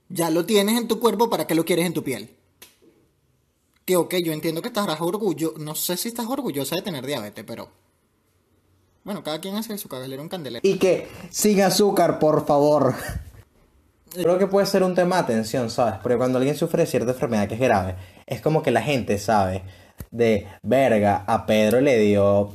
Ya 0.09 0.29
lo 0.29 0.45
tienes 0.45 0.77
en 0.77 0.87
tu 0.87 0.99
cuerpo, 0.99 1.29
¿para 1.29 1.47
qué 1.47 1.55
lo 1.55 1.65
quieres 1.65 1.85
en 1.85 1.93
tu 1.93 2.03
piel? 2.03 2.35
Que 3.85 3.95
ok, 3.95 4.15
yo 4.23 4.33
entiendo 4.33 4.61
que 4.61 4.67
estarás 4.67 4.99
orgulloso, 5.01 5.57
no 5.59 5.75
sé 5.75 5.97
si 5.97 6.09
estás 6.09 6.25
orgullosa 6.27 6.75
de 6.75 6.81
tener 6.81 7.05
diabetes, 7.05 7.43
pero... 7.45 7.69
Bueno, 9.03 9.23
cada 9.23 9.39
quien 9.39 9.55
hace 9.55 9.77
su 9.77 9.87
cagalero 9.87 10.21
un 10.21 10.29
candelero. 10.29 10.67
Y 10.67 10.77
que 10.77 11.07
sin 11.29 11.61
azúcar, 11.61 12.19
por 12.19 12.45
favor. 12.45 12.95
Creo 14.13 14.37
que 14.37 14.47
puede 14.47 14.65
ser 14.65 14.83
un 14.83 14.93
tema 14.93 15.17
de 15.17 15.21
atención, 15.21 15.69
¿sabes? 15.69 15.95
Porque 16.01 16.17
cuando 16.17 16.37
alguien 16.37 16.57
sufre 16.57 16.85
cierta 16.85 17.11
enfermedad 17.11 17.47
que 17.47 17.53
es 17.53 17.59
grave, 17.59 17.95
es 18.25 18.41
como 18.41 18.61
que 18.61 18.71
la 18.71 18.81
gente, 18.81 19.17
¿sabe? 19.17 19.63
de 20.11 20.47
verga, 20.63 21.23
a 21.27 21.45
Pedro 21.45 21.81
le 21.81 21.97
dio 21.99 22.51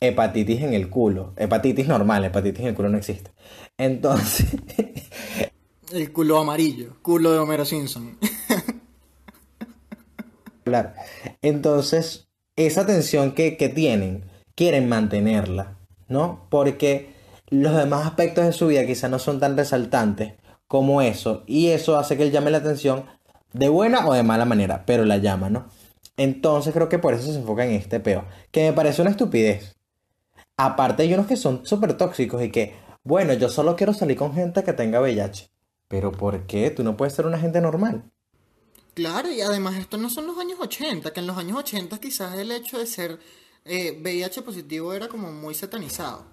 hepatitis 0.00 0.62
en 0.62 0.74
el 0.74 0.90
culo. 0.90 1.34
Hepatitis 1.36 1.88
normal, 1.88 2.24
hepatitis 2.24 2.60
en 2.60 2.66
el 2.68 2.74
culo 2.74 2.88
no 2.88 2.98
existe. 2.98 3.32
Entonces, 3.76 4.46
El 5.92 6.12
culo 6.12 6.38
amarillo, 6.38 6.96
culo 7.00 7.32
de 7.32 7.38
Homero 7.38 7.64
Simpson. 7.64 8.18
Claro. 10.64 10.92
Entonces, 11.40 12.28
esa 12.54 12.84
tensión 12.84 13.32
que, 13.32 13.56
que 13.56 13.70
tienen, 13.70 14.26
quieren 14.54 14.86
mantenerla, 14.86 15.78
¿no? 16.08 16.46
Porque 16.50 17.14
los 17.48 17.74
demás 17.74 18.04
aspectos 18.04 18.44
de 18.44 18.52
su 18.52 18.66
vida 18.66 18.84
quizás 18.84 19.10
no 19.10 19.18
son 19.18 19.40
tan 19.40 19.56
resaltantes 19.56 20.34
como 20.66 21.00
eso, 21.00 21.42
y 21.46 21.68
eso 21.68 21.98
hace 21.98 22.18
que 22.18 22.24
él 22.24 22.32
llame 22.32 22.50
la 22.50 22.58
atención 22.58 23.06
de 23.54 23.70
buena 23.70 24.06
o 24.06 24.12
de 24.12 24.22
mala 24.22 24.44
manera, 24.44 24.84
pero 24.84 25.06
la 25.06 25.16
llama, 25.16 25.48
¿no? 25.48 25.68
Entonces 26.18 26.74
creo 26.74 26.90
que 26.90 26.98
por 26.98 27.14
eso 27.14 27.32
se 27.32 27.38
enfoca 27.38 27.64
en 27.64 27.72
este 27.72 27.98
peo, 27.98 28.26
que 28.50 28.64
me 28.64 28.74
parece 28.74 29.00
una 29.00 29.12
estupidez. 29.12 29.77
Aparte 30.60 31.04
hay 31.04 31.14
unos 31.14 31.28
que 31.28 31.36
son 31.36 31.64
súper 31.64 31.96
tóxicos 31.96 32.42
y 32.42 32.50
que, 32.50 32.74
bueno, 33.04 33.32
yo 33.32 33.48
solo 33.48 33.76
quiero 33.76 33.94
salir 33.94 34.16
con 34.16 34.34
gente 34.34 34.64
que 34.64 34.72
tenga 34.72 35.00
VIH. 35.00 35.48
Pero 35.86 36.10
¿por 36.10 36.46
qué? 36.46 36.70
Tú 36.70 36.82
no 36.82 36.96
puedes 36.96 37.14
ser 37.14 37.26
una 37.26 37.38
gente 37.38 37.60
normal. 37.60 38.10
Claro, 38.94 39.30
y 39.30 39.40
además 39.40 39.76
estos 39.76 40.00
no 40.00 40.10
son 40.10 40.26
los 40.26 40.36
años 40.36 40.58
80, 40.60 41.12
que 41.12 41.20
en 41.20 41.28
los 41.28 41.38
años 41.38 41.56
80 41.58 42.00
quizás 42.00 42.36
el 42.36 42.50
hecho 42.50 42.76
de 42.76 42.86
ser 42.86 43.20
eh, 43.64 44.00
VIH 44.02 44.42
positivo 44.42 44.92
era 44.92 45.06
como 45.06 45.30
muy 45.30 45.54
satanizado. 45.54 46.26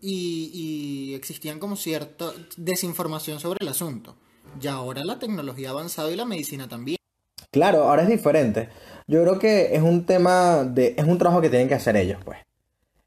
Y, 0.00 0.50
y 0.54 1.14
existían 1.14 1.58
como 1.58 1.76
cierta 1.76 2.32
desinformación 2.56 3.38
sobre 3.38 3.58
el 3.60 3.68
asunto. 3.68 4.16
Y 4.58 4.66
ahora 4.66 5.04
la 5.04 5.18
tecnología 5.18 5.68
ha 5.68 5.72
avanzado 5.72 6.10
y 6.10 6.16
la 6.16 6.24
medicina 6.24 6.68
también. 6.68 6.96
Claro, 7.50 7.84
ahora 7.84 8.04
es 8.04 8.08
diferente. 8.08 8.70
Yo 9.06 9.22
creo 9.22 9.38
que 9.38 9.76
es 9.76 9.82
un 9.82 10.06
tema 10.06 10.64
de... 10.64 10.94
es 10.96 11.04
un 11.04 11.18
trabajo 11.18 11.42
que 11.42 11.50
tienen 11.50 11.68
que 11.68 11.74
hacer 11.74 11.96
ellos, 11.96 12.18
pues. 12.24 12.38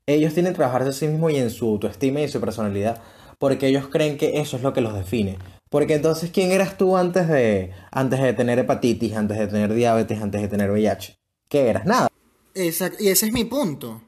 Ellos 0.09 0.33
tienen 0.33 0.53
que 0.53 0.57
trabajarse 0.57 0.89
a 0.89 0.93
sí 0.93 1.07
mismos 1.07 1.31
y 1.33 1.37
en 1.37 1.51
su 1.51 1.67
autoestima 1.67 2.19
y 2.21 2.27
su 2.27 2.39
personalidad, 2.39 2.99
porque 3.37 3.67
ellos 3.67 3.89
creen 3.89 4.17
que 4.17 4.39
eso 4.39 4.57
es 4.57 4.63
lo 4.63 4.73
que 4.73 4.81
los 4.81 4.95
define. 4.95 5.37
Porque 5.69 5.93
entonces, 5.93 6.31
¿quién 6.31 6.51
eras 6.51 6.79
tú 6.79 6.97
antes 6.97 7.27
de, 7.27 7.71
antes 7.91 8.19
de 8.19 8.33
tener 8.33 8.57
hepatitis, 8.57 9.13
antes 9.13 9.37
de 9.37 9.45
tener 9.45 9.71
diabetes, 9.71 10.19
antes 10.19 10.41
de 10.41 10.47
tener 10.47 10.71
VIH? 10.71 11.15
¿Qué 11.47 11.69
eras? 11.69 11.85
Nada. 11.85 12.07
Exacto, 12.55 13.03
y 13.03 13.09
ese 13.09 13.27
es 13.27 13.33
mi 13.33 13.45
punto. 13.45 14.01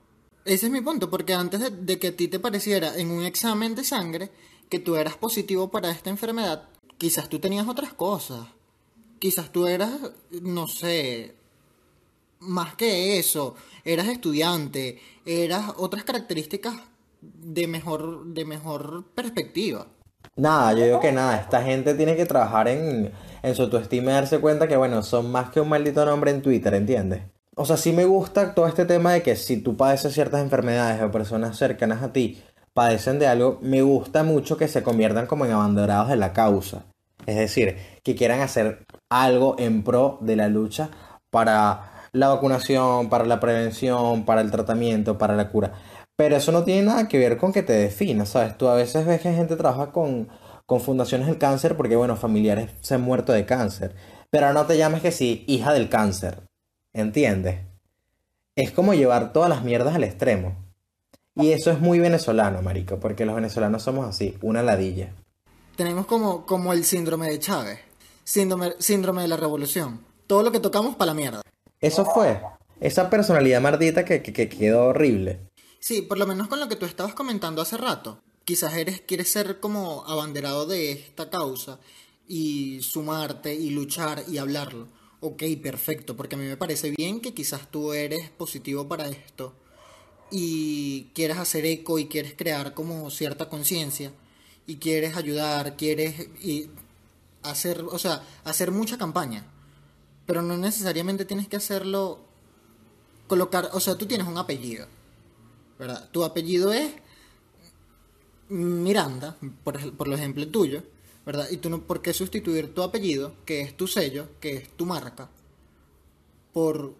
Ese 0.43 0.65
es 0.65 0.71
mi 0.71 0.81
punto, 0.81 1.11
porque 1.11 1.35
antes 1.35 1.61
de 1.85 1.99
que 1.99 2.07
a 2.07 2.15
ti 2.15 2.27
te 2.27 2.39
pareciera 2.39 2.97
en 2.97 3.11
un 3.11 3.23
examen 3.23 3.75
de 3.75 3.83
sangre 3.83 4.31
que 4.69 4.79
tú 4.79 4.95
eras 4.95 5.17
positivo 5.17 5.69
para 5.69 5.91
esta 5.91 6.09
enfermedad, 6.09 6.67
quizás 6.97 7.29
tú 7.29 7.37
tenías 7.37 7.67
otras 7.67 7.93
cosas. 7.93 8.47
Quizás 9.19 9.51
tú 9.51 9.67
eras, 9.67 9.91
no 10.41 10.67
sé, 10.67 11.35
más 12.41 12.75
que 12.75 13.17
eso, 13.17 13.55
eras 13.85 14.07
estudiante, 14.07 14.99
eras 15.25 15.71
otras 15.77 16.03
características 16.03 16.75
de 17.21 17.67
mejor, 17.67 18.25
de 18.25 18.45
mejor 18.45 19.05
perspectiva. 19.15 19.87
Nada, 20.35 20.73
yo 20.73 20.85
digo 20.85 20.99
que 20.99 21.11
nada, 21.11 21.37
esta 21.37 21.61
gente 21.61 21.93
tiene 21.93 22.15
que 22.15 22.25
trabajar 22.25 22.67
en, 22.67 23.11
en 23.43 23.55
su 23.55 23.63
autoestima 23.63 24.11
y 24.11 24.13
darse 24.15 24.39
cuenta 24.39 24.67
que, 24.67 24.77
bueno, 24.77 25.03
son 25.03 25.31
más 25.31 25.49
que 25.49 25.61
un 25.61 25.69
maldito 25.69 26.05
nombre 26.05 26.31
en 26.31 26.41
Twitter, 26.41 26.73
¿entiendes? 26.73 27.23
O 27.55 27.65
sea, 27.65 27.77
sí 27.77 27.91
me 27.91 28.05
gusta 28.05 28.55
todo 28.55 28.67
este 28.67 28.85
tema 28.85 29.13
de 29.13 29.21
que 29.23 29.35
si 29.35 29.57
tú 29.57 29.75
padeces 29.75 30.13
ciertas 30.13 30.41
enfermedades 30.41 31.01
o 31.01 31.11
personas 31.11 31.57
cercanas 31.57 32.01
a 32.01 32.13
ti 32.13 32.41
padecen 32.73 33.19
de 33.19 33.27
algo, 33.27 33.59
me 33.61 33.81
gusta 33.81 34.23
mucho 34.23 34.57
que 34.57 34.69
se 34.69 34.83
conviertan 34.83 35.27
como 35.27 35.45
en 35.45 35.51
abanderados 35.51 36.07
de 36.07 36.15
la 36.15 36.31
causa. 36.31 36.85
Es 37.25 37.35
decir, 37.35 37.77
que 38.03 38.15
quieran 38.15 38.39
hacer 38.39 38.85
algo 39.09 39.55
en 39.59 39.83
pro 39.83 40.17
de 40.21 40.37
la 40.37 40.47
lucha 40.47 40.89
para 41.29 41.90
la 42.13 42.29
vacunación, 42.29 43.09
para 43.09 43.25
la 43.25 43.39
prevención, 43.39 44.25
para 44.25 44.41
el 44.41 44.51
tratamiento, 44.51 45.17
para 45.17 45.35
la 45.35 45.49
cura. 45.49 45.73
Pero 46.15 46.35
eso 46.35 46.51
no 46.51 46.63
tiene 46.63 46.83
nada 46.83 47.07
que 47.07 47.17
ver 47.17 47.37
con 47.37 47.53
que 47.53 47.63
te 47.63 47.73
definas, 47.73 48.29
¿sabes? 48.29 48.57
Tú 48.57 48.67
a 48.67 48.75
veces 48.75 49.05
ves 49.05 49.21
que 49.21 49.33
gente 49.33 49.55
trabaja 49.55 49.91
con, 49.91 50.29
con 50.65 50.81
fundaciones 50.81 51.27
del 51.27 51.37
cáncer 51.37 51.75
porque, 51.75 51.95
bueno, 51.95 52.15
familiares 52.15 52.71
se 52.81 52.95
han 52.95 53.01
muerto 53.01 53.33
de 53.33 53.45
cáncer. 53.45 53.95
Pero 54.29 54.53
no 54.53 54.65
te 54.65 54.77
llames 54.77 55.01
que 55.01 55.11
sí, 55.11 55.43
hija 55.47 55.73
del 55.73 55.89
cáncer. 55.89 56.43
¿Entiendes? 56.93 57.59
Es 58.55 58.71
como 58.71 58.93
llevar 58.93 59.33
todas 59.33 59.49
las 59.49 59.63
mierdas 59.63 59.95
al 59.95 60.03
extremo. 60.03 60.55
Y 61.35 61.51
eso 61.51 61.71
es 61.71 61.79
muy 61.79 61.99
venezolano, 61.99 62.61
marico, 62.61 62.99
porque 62.99 63.25
los 63.25 63.35
venezolanos 63.35 63.83
somos 63.83 64.07
así, 64.07 64.37
una 64.41 64.61
ladilla. 64.61 65.13
Tenemos 65.77 66.05
como, 66.05 66.45
como 66.45 66.73
el 66.73 66.83
síndrome 66.83 67.29
de 67.29 67.39
Chávez, 67.39 67.79
síndrome, 68.23 68.73
síndrome 68.79 69.21
de 69.21 69.29
la 69.29 69.37
revolución. 69.37 70.05
Todo 70.27 70.43
lo 70.43 70.51
que 70.51 70.59
tocamos 70.59 70.95
para 70.95 71.07
la 71.07 71.15
mierda. 71.15 71.41
Eso 71.81 72.05
fue. 72.05 72.39
Esa 72.79 73.09
personalidad 73.09 73.61
mardita 73.61 74.05
que, 74.05 74.21
que, 74.21 74.33
que 74.33 74.47
quedó 74.49 74.85
horrible. 74.85 75.39
Sí, 75.79 76.01
por 76.01 76.17
lo 76.17 76.27
menos 76.27 76.47
con 76.47 76.59
lo 76.59 76.69
que 76.69 76.75
tú 76.75 76.85
estabas 76.85 77.13
comentando 77.13 77.61
hace 77.61 77.77
rato. 77.77 78.21
Quizás 78.45 78.75
eres, 78.75 79.01
quieres 79.01 79.31
ser 79.31 79.59
como 79.59 80.03
abanderado 80.07 80.65
de 80.65 80.91
esta 80.91 81.29
causa 81.29 81.79
y 82.27 82.81
sumarte 82.81 83.53
y 83.55 83.71
luchar 83.71 84.23
y 84.27 84.37
hablarlo. 84.37 84.87
Ok, 85.19 85.43
perfecto, 85.61 86.15
porque 86.15 86.35
a 86.35 86.37
mí 86.37 86.45
me 86.45 86.57
parece 86.57 86.91
bien 86.97 87.19
que 87.19 87.33
quizás 87.33 87.69
tú 87.69 87.93
eres 87.93 88.29
positivo 88.29 88.87
para 88.87 89.07
esto 89.07 89.53
y 90.31 91.09
quieres 91.13 91.37
hacer 91.37 91.65
eco 91.65 91.99
y 91.99 92.07
quieres 92.07 92.33
crear 92.35 92.73
como 92.73 93.11
cierta 93.11 93.49
conciencia 93.49 94.11
y 94.65 94.77
quieres 94.77 95.17
ayudar, 95.17 95.75
quieres 95.75 96.27
y 96.41 96.69
hacer, 97.43 97.81
o 97.81 97.99
sea, 97.99 98.23
hacer 98.45 98.71
mucha 98.71 98.97
campaña. 98.97 99.45
Pero 100.31 100.41
no 100.41 100.57
necesariamente 100.57 101.25
tienes 101.25 101.49
que 101.49 101.57
hacerlo 101.57 102.19
colocar, 103.27 103.69
o 103.73 103.79
sea, 103.81 103.97
tú 103.97 104.05
tienes 104.05 104.27
un 104.27 104.37
apellido. 104.37 104.87
¿verdad? 105.81 106.07
Tu 106.11 106.23
apellido 106.23 106.71
es 106.71 106.91
Miranda, 108.49 109.35
por, 109.63 109.97
por 109.97 110.13
ejemplo 110.13 110.47
tuyo, 110.47 110.83
¿verdad? 111.25 111.47
Y 111.49 111.57
tú 111.57 111.71
no, 111.71 111.81
¿por 111.81 112.03
qué 112.03 112.13
sustituir 112.13 112.73
tu 112.73 112.83
apellido, 112.83 113.33
que 113.45 113.61
es 113.61 113.75
tu 113.75 113.87
sello, 113.87 114.27
que 114.39 114.57
es 114.57 114.69
tu 114.69 114.85
marca, 114.85 115.29
por 116.53 116.93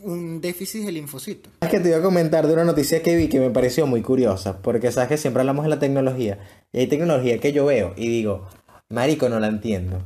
un 0.00 0.40
déficit 0.40 0.86
del 0.86 0.94
linfocito? 0.94 1.50
Es 1.60 1.68
que 1.68 1.78
te 1.78 1.90
iba 1.90 1.98
a 1.98 2.02
comentar 2.02 2.46
de 2.46 2.54
una 2.54 2.64
noticia 2.64 3.02
que 3.02 3.14
vi 3.14 3.28
que 3.28 3.38
me 3.38 3.50
pareció 3.50 3.86
muy 3.86 4.00
curiosa, 4.00 4.62
porque 4.62 4.90
sabes 4.90 5.10
que 5.10 5.18
siempre 5.18 5.42
hablamos 5.42 5.64
de 5.64 5.70
la 5.70 5.78
tecnología, 5.78 6.38
y 6.72 6.78
hay 6.78 6.86
tecnología 6.86 7.38
que 7.38 7.52
yo 7.52 7.66
veo 7.66 7.92
y 7.98 8.08
digo, 8.08 8.48
marico, 8.88 9.28
no 9.28 9.38
la 9.40 9.48
entiendo. 9.48 10.02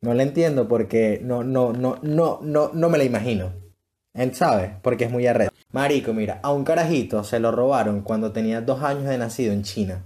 No 0.00 0.14
la 0.14 0.22
entiendo 0.22 0.68
porque 0.68 1.20
no, 1.22 1.42
no, 1.42 1.72
no, 1.72 1.98
no, 2.02 2.38
no, 2.42 2.70
no 2.72 2.88
me 2.88 2.98
la 2.98 3.04
imagino. 3.04 3.52
Él 4.14 4.34
sabe, 4.34 4.76
porque 4.82 5.04
es 5.04 5.10
muy 5.10 5.26
arredo. 5.26 5.50
Marico, 5.72 6.12
mira, 6.12 6.40
a 6.42 6.52
un 6.52 6.64
carajito 6.64 7.24
se 7.24 7.40
lo 7.40 7.50
robaron 7.52 8.02
cuando 8.02 8.32
tenía 8.32 8.60
dos 8.60 8.82
años 8.82 9.04
de 9.04 9.18
nacido 9.18 9.52
en 9.52 9.62
China. 9.62 10.02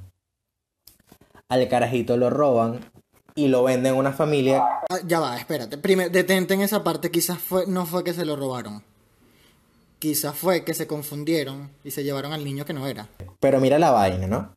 Al 1.48 1.68
carajito 1.68 2.16
lo 2.16 2.30
roban 2.30 2.80
y 3.34 3.48
lo 3.48 3.64
venden 3.64 3.94
a 3.94 3.98
una 3.98 4.12
familia. 4.12 4.62
Ah, 4.90 5.00
ya 5.06 5.20
va, 5.20 5.36
espérate. 5.36 5.78
Primero, 5.78 6.10
detente 6.10 6.54
en 6.54 6.62
esa 6.62 6.82
parte. 6.82 7.10
Quizás 7.10 7.38
fue, 7.38 7.66
no 7.66 7.86
fue 7.86 8.04
que 8.04 8.12
se 8.14 8.24
lo 8.24 8.36
robaron. 8.36 8.82
Quizás 9.98 10.34
fue 10.34 10.64
que 10.64 10.74
se 10.74 10.86
confundieron 10.86 11.70
y 11.84 11.90
se 11.90 12.02
llevaron 12.02 12.32
al 12.32 12.44
niño 12.44 12.64
que 12.64 12.72
no 12.72 12.86
era. 12.86 13.08
Pero 13.38 13.60
mira 13.60 13.78
la 13.78 13.90
vaina, 13.90 14.26
¿no? 14.26 14.54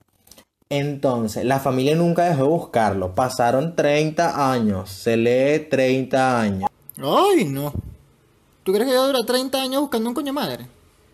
Entonces, 0.70 1.46
la 1.46 1.60
familia 1.60 1.96
nunca 1.96 2.26
dejó 2.26 2.44
de 2.44 2.50
buscarlo. 2.50 3.14
Pasaron 3.14 3.76
30 3.76 4.52
años. 4.52 4.90
Se 4.90 5.16
lee 5.16 5.68
30 5.70 6.40
años. 6.42 6.70
¡Ay, 6.98 7.46
no! 7.46 7.72
¿Tú 8.64 8.74
crees 8.74 8.88
que 8.88 8.94
ya 8.94 9.06
dura 9.06 9.24
30 9.24 9.62
años 9.62 9.82
buscando 9.82 10.10
un 10.10 10.16
coño 10.16 10.34
madre? 10.34 10.66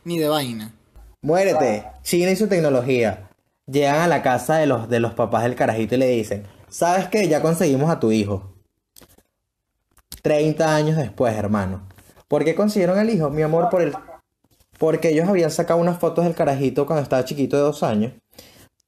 Ni 0.05 0.17
de 0.17 0.29
vaina. 0.29 0.73
Muérete. 1.21 1.85
China 2.01 2.31
y 2.31 2.35
su 2.37 2.47
tecnología. 2.47 3.29
Llegan 3.67 3.97
a 3.97 4.07
la 4.07 4.23
casa 4.23 4.55
de 4.55 4.67
los, 4.67 4.87
de 4.87 4.99
los 4.99 5.13
papás 5.13 5.43
del 5.43 5.55
carajito 5.55 5.95
y 5.95 5.97
le 5.97 6.07
dicen, 6.07 6.47
¿sabes 6.69 7.09
qué? 7.09 7.27
Ya 7.27 7.41
conseguimos 7.41 7.89
a 7.89 7.99
tu 7.99 8.11
hijo. 8.11 8.53
30 10.21 10.75
años 10.75 10.97
después, 10.97 11.35
hermano. 11.35 11.81
¿Por 12.27 12.45
qué 12.45 12.55
consiguieron 12.55 12.97
al 12.97 13.09
hijo? 13.09 13.29
Mi 13.29 13.41
amor, 13.41 13.69
por 13.69 13.81
el... 13.81 13.93
Porque 14.77 15.09
ellos 15.09 15.27
habían 15.27 15.51
sacado 15.51 15.79
unas 15.79 15.99
fotos 15.99 16.23
del 16.23 16.35
carajito 16.35 16.85
cuando 16.85 17.03
estaba 17.03 17.25
chiquito 17.25 17.57
de 17.57 17.63
dos 17.63 17.83
años. 17.83 18.13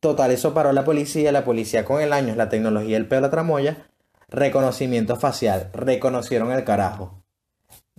Total, 0.03 0.31
eso 0.31 0.53
paró 0.53 0.73
la 0.73 0.83
policía. 0.83 1.31
La 1.31 1.45
policía 1.45 1.85
con 1.85 2.01
el 2.01 2.11
año, 2.11 2.35
la 2.35 2.49
tecnología, 2.49 2.97
el 2.97 3.07
pedo 3.07 3.21
de 3.21 3.27
la 3.27 3.31
tramoya. 3.31 3.87
Reconocimiento 4.27 5.15
facial. 5.15 5.69
Reconocieron 5.71 6.51
el 6.51 6.65
carajo. 6.65 7.23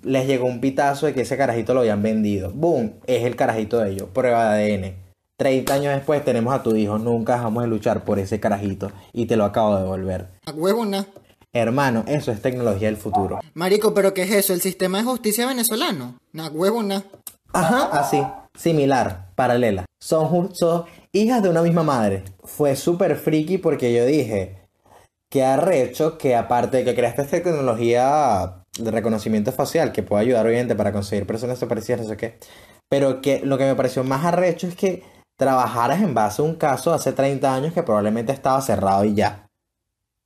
Les 0.03 0.27
llegó 0.27 0.45
un 0.45 0.61
pitazo 0.61 1.07
de 1.07 1.15
que 1.15 1.23
ese 1.23 1.39
carajito 1.39 1.73
lo 1.73 1.81
habían 1.81 2.03
vendido. 2.03 2.51
¡Boom! 2.53 2.97
Es 3.07 3.25
el 3.25 3.37
carajito 3.37 3.79
de 3.79 3.93
ellos. 3.93 4.11
Prueba 4.13 4.53
de 4.53 4.75
ADN. 4.75 4.97
30 5.39 5.73
años 5.73 5.95
después 5.95 6.23
tenemos 6.23 6.53
a 6.53 6.63
tu 6.63 6.77
hijo. 6.77 6.99
Nunca 6.99 7.37
dejamos 7.37 7.63
de 7.63 7.71
luchar 7.71 8.05
por 8.05 8.19
ese 8.19 8.39
carajito. 8.39 8.93
Y 9.15 9.25
te 9.25 9.37
lo 9.37 9.47
acabo 9.47 9.75
de 9.75 9.85
devolver. 9.85 10.29
A 10.45 10.51
huevona. 10.51 11.07
Hermano, 11.55 12.05
eso 12.07 12.33
es 12.33 12.43
tecnología 12.43 12.89
del 12.89 12.99
futuro. 12.99 13.41
Marico, 13.55 13.95
¿pero 13.95 14.13
qué 14.13 14.25
es 14.25 14.31
eso? 14.31 14.53
¿El 14.53 14.61
sistema 14.61 14.99
de 14.99 15.05
justicia 15.05 15.47
venezolano? 15.47 16.19
Na 16.33 16.49
huevona. 16.49 17.03
Ajá, 17.55 17.89
así. 17.99 18.23
Similar, 18.55 19.31
paralela. 19.35 19.87
Son, 19.99 20.55
son 20.55 20.85
hijas 21.15 21.43
de 21.43 21.49
una 21.49 21.63
misma 21.63 21.83
madre. 21.83 22.25
Fue 22.43 22.77
súper 22.77 23.17
friki 23.17 23.57
porque 23.59 23.95
yo 23.95 24.05
dije, 24.05 24.59
qué 25.31 25.45
arrecho 25.45 26.19
que 26.19 26.37
aparte 26.37 26.79
de 26.79 26.85
que 26.85 26.95
creaste 26.95 27.23
esta 27.23 27.43
tecnología 27.43 28.65
de 28.79 28.91
reconocimiento 28.91 29.53
facial 29.53 29.93
que 29.93 30.03
puede 30.03 30.25
ayudar 30.25 30.47
obviamente 30.47 30.75
para 30.75 30.93
conseguir 30.93 31.27
personas 31.27 31.57
desaparecidas, 31.57 32.03
no 32.03 32.09
sé 32.09 32.17
qué. 32.17 32.39
Pero 32.89 33.23
que 33.23 33.41
lo 33.41 33.57
que 33.57 33.65
me 33.65 33.77
pareció 33.77 34.05
más 34.05 34.25
arrecho 34.25 34.67
es 34.67 34.75
que 34.75 35.05
trabajaras 35.37 36.03
en 36.03 36.15
base 36.15 36.43
a 36.43 36.45
un 36.45 36.57
caso 36.57 36.93
hace 36.93 37.13
30 37.13 37.55
años 37.55 37.73
que 37.73 37.83
probablemente 37.83 38.33
estaba 38.33 38.61
cerrado 38.61 39.05
y 39.05 39.15
ya. 39.15 39.49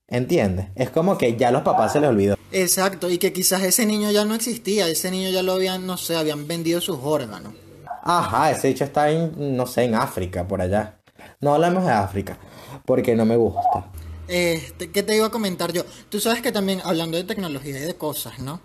¿Entiendes? 0.08 0.68
Es 0.74 0.88
como 0.88 1.18
que 1.18 1.36
ya 1.36 1.48
a 1.48 1.52
los 1.52 1.62
papás 1.62 1.92
se 1.92 2.00
les 2.00 2.08
olvidó. 2.08 2.36
Exacto, 2.50 3.10
y 3.10 3.18
que 3.18 3.34
quizás 3.34 3.62
ese 3.62 3.84
niño 3.84 4.10
ya 4.10 4.24
no 4.24 4.34
existía, 4.34 4.88
ese 4.88 5.10
niño 5.10 5.28
ya 5.28 5.42
lo 5.42 5.52
habían, 5.52 5.86
no 5.86 5.98
sé, 5.98 6.16
habían 6.16 6.48
vendido 6.48 6.80
sus 6.80 6.98
órganos. 7.02 7.52
Ajá, 8.10 8.50
ese 8.50 8.68
dicho 8.68 8.84
está 8.84 9.10
en, 9.10 9.56
no 9.56 9.66
sé, 9.66 9.84
en 9.84 9.94
África, 9.94 10.48
por 10.48 10.62
allá. 10.62 10.98
No 11.40 11.54
hablamos 11.54 11.84
de 11.84 11.90
África, 11.92 12.38
porque 12.86 13.14
no 13.14 13.24
me 13.26 13.36
gusta. 13.36 13.90
Este, 14.26 14.90
¿qué 14.90 15.02
te 15.02 15.14
iba 15.14 15.26
a 15.26 15.30
comentar 15.30 15.72
yo? 15.72 15.84
Tú 16.08 16.18
sabes 16.18 16.40
que 16.40 16.50
también, 16.50 16.80
hablando 16.84 17.16
de 17.18 17.24
tecnología 17.24 17.76
y 17.78 17.82
de 17.82 17.96
cosas, 17.96 18.38
¿no? 18.38 18.60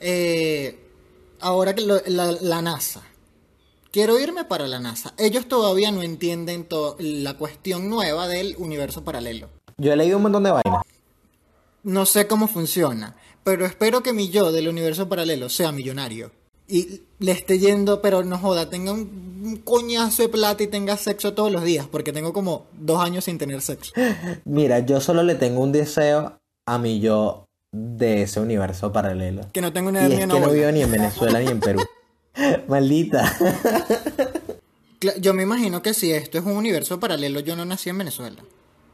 Eh, 0.00 0.78
ahora 1.40 1.74
que 1.74 1.80
lo- 1.82 2.02
la, 2.06 2.32
la 2.40 2.62
NASA. 2.62 3.02
Quiero 3.90 4.18
irme 4.18 4.44
para 4.44 4.66
la 4.68 4.78
NASA. 4.80 5.12
Ellos 5.18 5.46
todavía 5.48 5.90
no 5.90 6.02
entienden 6.02 6.64
to- 6.64 6.96
la 7.00 7.34
cuestión 7.34 7.88
nueva 7.88 8.28
del 8.28 8.54
universo 8.58 9.02
paralelo. 9.04 9.48
Yo 9.76 9.92
he 9.92 9.96
leído 9.96 10.16
un 10.18 10.24
montón 10.24 10.44
de 10.44 10.50
vainas. 10.52 10.82
No 11.82 12.06
sé 12.06 12.26
cómo 12.28 12.46
funciona, 12.48 13.16
pero 13.42 13.66
espero 13.66 14.02
que 14.02 14.12
mi 14.12 14.30
yo 14.30 14.52
del 14.52 14.68
universo 14.68 15.08
paralelo 15.08 15.48
sea 15.48 15.70
millonario. 15.72 16.30
Y 16.66 17.02
le 17.18 17.32
esté 17.32 17.58
yendo, 17.58 18.00
pero 18.00 18.24
no 18.24 18.38
joda, 18.38 18.70
tenga 18.70 18.92
un 18.92 19.34
un 19.44 19.56
coñazo 19.56 20.22
de 20.22 20.28
plata 20.28 20.62
y 20.62 20.66
tenga 20.66 20.96
sexo 20.96 21.34
todos 21.34 21.52
los 21.52 21.62
días, 21.62 21.86
porque 21.86 22.12
tengo 22.12 22.32
como 22.32 22.66
dos 22.72 23.00
años 23.00 23.24
sin 23.24 23.38
tener 23.38 23.60
sexo. 23.60 23.92
Mira, 24.44 24.80
yo 24.80 25.00
solo 25.00 25.22
le 25.22 25.34
tengo 25.34 25.60
un 25.60 25.72
deseo 25.72 26.38
a 26.66 26.78
mi 26.78 27.00
yo 27.00 27.44
de 27.72 28.22
ese 28.22 28.40
universo 28.40 28.92
paralelo. 28.92 29.46
Que 29.52 29.60
no 29.60 29.72
tengo 29.72 29.90
una 29.90 30.08
Y 30.08 30.12
es 30.12 30.18
que 30.20 30.26
no 30.26 30.50
vivo 30.50 30.70
ni 30.72 30.82
en 30.82 30.90
Venezuela 30.90 31.40
ni 31.40 31.48
en 31.48 31.60
Perú. 31.60 31.80
Maldita. 32.68 33.32
Yo 35.20 35.34
me 35.34 35.42
imagino 35.42 35.82
que 35.82 35.92
si 35.92 36.12
esto 36.12 36.38
es 36.38 36.44
un 36.44 36.52
universo 36.52 36.98
paralelo, 36.98 37.40
yo 37.40 37.56
no 37.56 37.66
nací 37.66 37.90
en 37.90 37.98
Venezuela. 37.98 38.42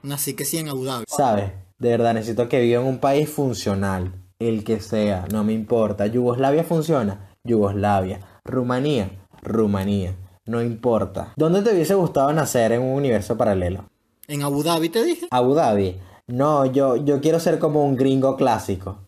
Nací 0.02 0.34
que 0.34 0.44
sí 0.44 0.58
en 0.58 0.68
Abu 0.68 0.84
Dhabi. 0.84 1.04
¿Sabes? 1.06 1.52
De 1.78 1.90
verdad, 1.90 2.14
necesito 2.14 2.48
que 2.48 2.60
viva 2.60 2.80
en 2.80 2.88
un 2.88 2.98
país 2.98 3.30
funcional. 3.30 4.12
El 4.40 4.64
que 4.64 4.80
sea, 4.80 5.28
no 5.30 5.44
me 5.44 5.52
importa. 5.52 6.08
Yugoslavia 6.08 6.64
funciona. 6.64 7.29
Yugoslavia. 7.44 8.20
Rumanía. 8.44 9.10
Rumanía. 9.42 10.14
No 10.46 10.62
importa. 10.62 11.32
¿Dónde 11.36 11.62
te 11.62 11.72
hubiese 11.72 11.94
gustado 11.94 12.32
nacer 12.32 12.72
en 12.72 12.82
un 12.82 12.94
universo 12.94 13.36
paralelo? 13.36 13.84
En 14.26 14.42
Abu 14.42 14.62
Dhabi 14.62 14.88
te 14.88 15.02
dije. 15.04 15.28
Abu 15.30 15.54
Dhabi. 15.54 16.00
No, 16.26 16.66
yo, 16.66 16.96
yo 16.96 17.20
quiero 17.20 17.40
ser 17.40 17.58
como 17.58 17.84
un 17.84 17.96
gringo 17.96 18.36
clásico. 18.36 18.98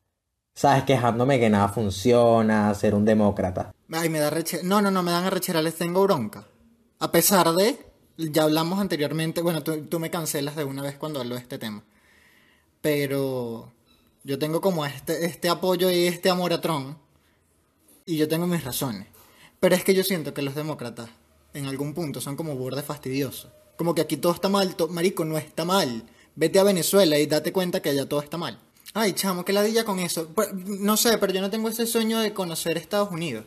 ¿Sabes? 0.54 0.84
Quejándome 0.84 1.38
que 1.38 1.48
nada 1.48 1.68
funciona, 1.68 2.74
ser 2.74 2.94
un 2.94 3.04
demócrata. 3.04 3.72
Ay, 3.90 4.08
me 4.08 4.18
da 4.18 4.30
rechera. 4.30 4.62
No, 4.64 4.82
no, 4.82 4.90
no, 4.90 5.02
me 5.02 5.12
dan 5.12 5.24
a 5.24 5.30
rechera, 5.30 5.62
les 5.62 5.76
tengo 5.76 6.02
bronca. 6.02 6.44
A 6.98 7.10
pesar 7.10 7.52
de, 7.52 7.78
ya 8.16 8.44
hablamos 8.44 8.78
anteriormente, 8.78 9.40
bueno, 9.42 9.62
tú, 9.62 9.84
tú 9.86 9.98
me 9.98 10.10
cancelas 10.10 10.56
de 10.56 10.64
una 10.64 10.82
vez 10.82 10.96
cuando 10.96 11.20
hablo 11.20 11.34
de 11.34 11.40
este 11.40 11.58
tema. 11.58 11.82
Pero 12.80 13.72
yo 14.24 14.38
tengo 14.38 14.60
como 14.60 14.84
este, 14.84 15.24
este 15.24 15.48
apoyo 15.48 15.90
y 15.90 16.06
este 16.06 16.30
amor 16.30 16.52
a 16.52 16.60
Trump. 16.60 16.98
Y 18.06 18.16
yo 18.16 18.28
tengo 18.28 18.46
mis 18.46 18.64
razones. 18.64 19.06
Pero 19.60 19.74
es 19.74 19.84
que 19.84 19.94
yo 19.94 20.02
siento 20.02 20.34
que 20.34 20.42
los 20.42 20.54
demócratas, 20.54 21.08
en 21.54 21.66
algún 21.66 21.94
punto, 21.94 22.20
son 22.20 22.36
como 22.36 22.56
burde 22.56 22.82
fastidiosos. 22.82 23.50
Como 23.76 23.94
que 23.94 24.02
aquí 24.02 24.16
todo 24.16 24.32
está 24.32 24.48
mal. 24.48 24.74
to- 24.76 24.88
Marico, 24.88 25.24
no 25.24 25.38
está 25.38 25.64
mal. 25.64 26.04
Vete 26.34 26.58
a 26.58 26.64
Venezuela 26.64 27.18
y 27.18 27.26
date 27.26 27.52
cuenta 27.52 27.80
que 27.80 27.90
allá 27.90 28.08
todo 28.08 28.20
está 28.20 28.38
mal. 28.38 28.58
Ay, 28.94 29.12
chamo, 29.12 29.44
qué 29.44 29.52
ladilla 29.52 29.84
con 29.84 30.00
eso. 30.00 30.28
Pues, 30.34 30.52
no 30.52 30.96
sé, 30.96 31.16
pero 31.18 31.32
yo 31.32 31.40
no 31.40 31.50
tengo 31.50 31.68
ese 31.68 31.86
sueño 31.86 32.18
de 32.20 32.34
conocer 32.34 32.76
Estados 32.76 33.10
Unidos. 33.10 33.44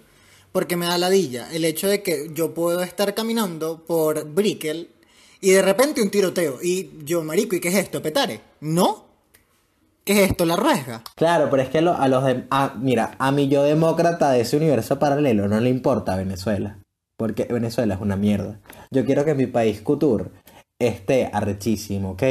Porque 0.52 0.78
me 0.78 0.86
da 0.86 0.98
ladilla 0.98 1.52
el 1.52 1.66
hecho 1.66 1.88
de 1.88 2.02
que 2.02 2.30
yo 2.34 2.54
puedo 2.54 2.82
estar 2.82 3.14
caminando 3.14 3.84
por 3.86 4.24
Brickell 4.34 4.90
y 5.42 5.52
de 5.52 5.62
repente 5.62 6.02
un 6.02 6.10
tiroteo. 6.10 6.60
Y 6.64 6.92
yo, 7.04 7.24
marico, 7.24 7.56
¿y 7.56 7.60
qué 7.60 7.68
es 7.68 7.76
esto? 7.76 8.02
¿Petare? 8.02 8.42
¿No? 8.62 9.05
¿Qué 10.06 10.14
es 10.24 10.32
esto? 10.32 10.46
¿La 10.46 10.56
ruesga? 10.56 11.02
Claro, 11.16 11.50
pero 11.50 11.64
es 11.64 11.70
que 11.70 11.80
a 11.80 12.08
los 12.08 12.24
de, 12.24 12.46
a- 12.52 12.76
mira, 12.80 13.16
a 13.18 13.32
mi 13.32 13.48
yo 13.48 13.64
demócrata 13.64 14.32
de 14.32 14.42
ese 14.42 14.56
universo 14.56 15.00
paralelo 15.00 15.48
no 15.48 15.60
le 15.60 15.70
importa 15.72 16.16
Venezuela, 16.16 16.78
porque 17.18 17.46
Venezuela 17.46 17.96
es 17.96 18.02
una 18.02 18.16
mierda. 18.16 18.60
Yo 18.92 19.04
quiero 19.04 19.26
que 19.26 19.34
mi 19.34 19.48
país 19.48 19.82
Couture 19.82 20.26
esté 20.80 21.30
arrechísimo, 21.34 22.12
¿ok? 22.12 22.24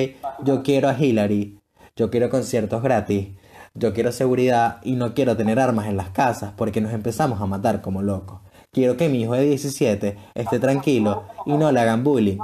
Yo 0.44 0.62
quiero 0.62 0.88
a 0.88 0.96
Hillary, 0.98 1.58
yo 1.96 2.10
quiero 2.10 2.30
conciertos 2.30 2.80
gratis, 2.80 3.28
yo 3.74 3.92
quiero 3.92 4.12
seguridad 4.12 4.78
y 4.84 4.92
no 4.92 5.12
quiero 5.14 5.36
tener 5.36 5.58
armas 5.58 5.86
en 5.88 5.96
las 5.96 6.10
casas 6.10 6.52
porque 6.56 6.80
nos 6.80 6.92
empezamos 6.92 7.40
a 7.40 7.46
matar 7.46 7.80
como 7.82 8.02
locos. 8.02 8.40
Quiero 8.70 8.96
que 8.96 9.08
mi 9.08 9.22
hijo 9.22 9.32
de 9.34 9.44
17 9.46 10.16
esté 10.34 10.58
tranquilo 10.60 11.24
y 11.44 11.54
no 11.54 11.72
le 11.72 11.80
hagan 11.80 12.04
bullying. 12.04 12.38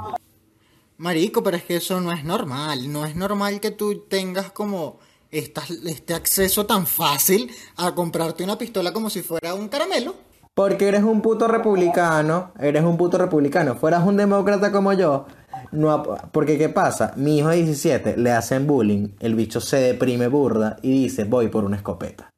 Marico, 0.97 1.41
pero 1.41 1.57
es 1.57 1.63
que 1.63 1.77
eso 1.77 1.99
no 2.01 2.11
es 2.11 2.23
normal. 2.25 2.91
No 2.91 3.05
es 3.05 3.15
normal 3.15 3.59
que 3.59 3.71
tú 3.71 4.01
tengas 4.07 4.51
como 4.51 4.99
esta- 5.31 5.63
este 5.85 6.13
acceso 6.13 6.65
tan 6.65 6.85
fácil 6.85 7.49
a 7.77 7.93
comprarte 7.95 8.43
una 8.43 8.57
pistola 8.57 8.91
como 8.93 9.09
si 9.09 9.21
fuera 9.21 9.53
un 9.53 9.67
caramelo. 9.67 10.15
Porque 10.53 10.89
eres 10.89 11.03
un 11.03 11.21
puto 11.21 11.47
republicano, 11.47 12.51
eres 12.59 12.83
un 12.83 12.97
puto 12.97 13.17
republicano. 13.17 13.75
Fueras 13.75 14.05
un 14.05 14.17
demócrata 14.17 14.71
como 14.71 14.91
yo, 14.91 15.25
no 15.71 16.03
porque 16.33 16.57
¿qué 16.57 16.67
pasa? 16.67 17.13
Mi 17.15 17.37
hijo 17.37 17.49
de 17.49 17.57
17 17.63 18.17
le 18.17 18.31
hacen 18.31 18.67
bullying, 18.67 19.09
el 19.21 19.35
bicho 19.35 19.61
se 19.61 19.77
deprime 19.77 20.27
burda 20.27 20.77
y 20.81 20.91
dice, 21.03 21.23
voy 21.23 21.47
por 21.47 21.63
una 21.63 21.77
escopeta. 21.77 22.29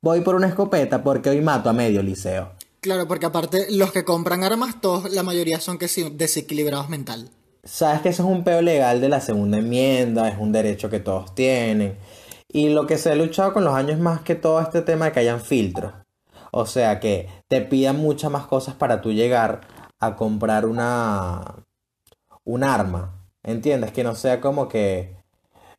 Voy 0.00 0.22
por 0.22 0.34
una 0.34 0.48
escopeta 0.48 1.04
porque 1.04 1.30
hoy 1.30 1.40
mato 1.40 1.70
a 1.70 1.72
medio 1.72 2.02
liceo. 2.02 2.50
Claro, 2.80 3.06
porque 3.06 3.26
aparte 3.26 3.66
los 3.70 3.92
que 3.92 4.04
compran 4.04 4.42
armas, 4.42 4.80
todos, 4.80 5.08
la 5.12 5.22
mayoría 5.22 5.60
son 5.60 5.78
que 5.78 5.86
sí, 5.86 6.10
desequilibrados 6.12 6.88
mental. 6.88 7.30
Sabes 7.62 8.00
que 8.00 8.08
eso 8.08 8.24
es 8.24 8.28
un 8.28 8.42
peo 8.42 8.60
legal 8.60 9.00
de 9.00 9.08
la 9.08 9.20
segunda 9.20 9.58
enmienda, 9.58 10.28
es 10.28 10.36
un 10.36 10.50
derecho 10.50 10.90
que 10.90 10.98
todos 10.98 11.32
tienen. 11.36 11.96
Y 12.52 12.68
lo 12.68 12.86
que 12.86 12.98
se 12.98 13.10
ha 13.10 13.14
luchado 13.14 13.52
con 13.52 13.64
los 13.64 13.74
años 13.74 13.98
más 13.98 14.20
que 14.20 14.34
todo 14.34 14.60
este 14.60 14.82
tema 14.82 15.06
de 15.06 15.12
que 15.12 15.20
hayan 15.20 15.40
filtros. 15.40 15.94
O 16.50 16.66
sea, 16.66 17.00
que 17.00 17.28
te 17.48 17.62
pidan 17.62 17.96
muchas 17.96 18.30
más 18.30 18.46
cosas 18.46 18.74
para 18.74 19.00
tú 19.00 19.12
llegar 19.12 19.62
a 19.98 20.16
comprar 20.16 20.66
una 20.66 21.64
un 22.44 22.64
arma. 22.64 23.18
¿Entiendes? 23.42 23.92
Que 23.92 24.04
no 24.04 24.14
sea 24.14 24.40
como 24.40 24.68
que 24.68 25.16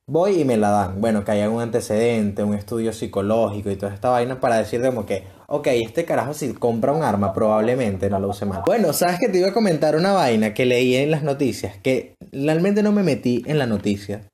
voy 0.05 0.41
y 0.41 0.45
me 0.45 0.57
la 0.57 0.69
dan. 0.69 0.99
Bueno, 0.99 1.23
que 1.23 1.31
haya 1.31 1.49
un 1.49 1.61
antecedente, 1.61 2.43
un 2.43 2.55
estudio 2.55 2.91
psicológico 2.91 3.69
y 3.69 3.75
toda 3.75 3.93
esta 3.93 4.09
vaina 4.09 4.39
para 4.39 4.57
decir 4.57 4.81
como 4.81 5.05
que, 5.05 5.25
ok, 5.47 5.67
este 5.67 6.05
carajo 6.05 6.33
si 6.33 6.53
compra 6.53 6.91
un 6.91 7.03
arma 7.03 7.33
probablemente 7.33 8.09
no 8.09 8.19
lo 8.19 8.29
use 8.29 8.45
mal. 8.45 8.63
Bueno, 8.65 8.93
sabes 8.93 9.19
que 9.19 9.29
te 9.29 9.37
iba 9.39 9.49
a 9.49 9.53
comentar 9.53 9.95
una 9.95 10.11
vaina 10.11 10.53
que 10.53 10.65
leí 10.65 10.95
en 10.95 11.11
las 11.11 11.23
noticias, 11.23 11.77
que 11.77 12.15
realmente 12.31 12.83
no 12.83 12.91
me 12.91 13.03
metí 13.03 13.43
en 13.45 13.59
la 13.59 13.67
noticia, 13.67 14.29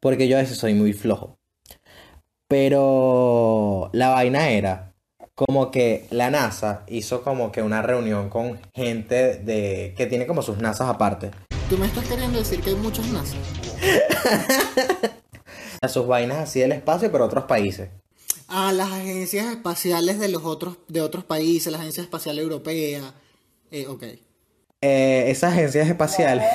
porque 0.00 0.28
yo 0.28 0.36
a 0.36 0.40
veces 0.40 0.58
soy 0.58 0.74
muy 0.74 0.92
flojo. 0.92 1.38
Pero 2.56 3.90
la 3.92 4.10
vaina 4.10 4.48
era 4.50 4.94
como 5.34 5.72
que 5.72 6.06
la 6.10 6.30
NASA 6.30 6.84
hizo 6.86 7.24
como 7.24 7.50
que 7.50 7.62
una 7.62 7.82
reunión 7.82 8.30
con 8.30 8.60
gente 8.72 9.38
de 9.38 9.92
que 9.96 10.06
tiene 10.06 10.24
como 10.24 10.40
sus 10.40 10.58
NASAs 10.58 10.88
aparte. 10.88 11.32
Tú 11.68 11.76
me 11.76 11.86
estás 11.86 12.06
queriendo 12.06 12.38
decir 12.38 12.60
que 12.60 12.70
hay 12.70 12.76
muchos 12.76 13.08
nazis. 13.08 13.40
A 15.82 15.88
sus 15.88 16.06
vainas 16.06 16.38
así 16.38 16.60
del 16.60 16.70
espacio, 16.70 17.10
pero 17.10 17.24
otros 17.24 17.46
países. 17.46 17.88
Ah, 18.46 18.72
las 18.72 18.92
agencias 18.92 19.46
espaciales 19.46 20.20
de 20.20 20.28
los 20.28 20.44
otros, 20.44 20.76
de 20.86 21.00
otros 21.00 21.24
países, 21.24 21.72
la 21.72 21.80
agencia 21.80 22.04
espacial 22.04 22.38
europea. 22.38 23.14
Eh, 23.72 23.88
ok. 23.88 24.04
Eh, 24.80 25.24
esas 25.26 25.54
agencias 25.54 25.88
espaciales, 25.88 26.46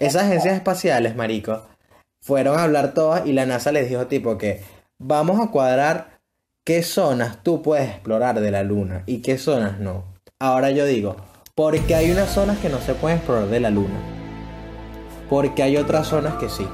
esas 0.00 0.24
agencias 0.24 0.56
espaciales, 0.56 1.14
marico, 1.14 1.62
fueron 2.20 2.58
a 2.58 2.64
hablar 2.64 2.92
todas 2.92 3.24
y 3.24 3.32
la 3.32 3.46
NASA 3.46 3.70
les 3.70 3.88
dijo 3.88 4.08
tipo 4.08 4.36
que 4.36 4.73
vamos 4.98 5.40
a 5.40 5.50
cuadrar 5.50 6.20
qué 6.64 6.82
zonas 6.82 7.42
tú 7.42 7.62
puedes 7.62 7.88
explorar 7.90 8.40
de 8.40 8.50
la 8.50 8.62
Luna 8.62 9.02
y 9.06 9.18
qué 9.18 9.38
zonas 9.38 9.80
no. 9.80 10.04
Ahora 10.40 10.70
yo 10.70 10.86
digo, 10.86 11.16
porque 11.54 11.94
hay 11.94 12.10
unas 12.10 12.30
zonas 12.30 12.58
que 12.58 12.68
no 12.68 12.80
se 12.80 12.94
pueden 12.94 13.18
explorar 13.18 13.48
de 13.48 13.60
la 13.60 13.70
Luna. 13.70 14.00
Porque 15.28 15.62
hay 15.62 15.76
otras 15.76 16.08
zonas 16.08 16.34
que 16.34 16.48
sí. 16.48 16.66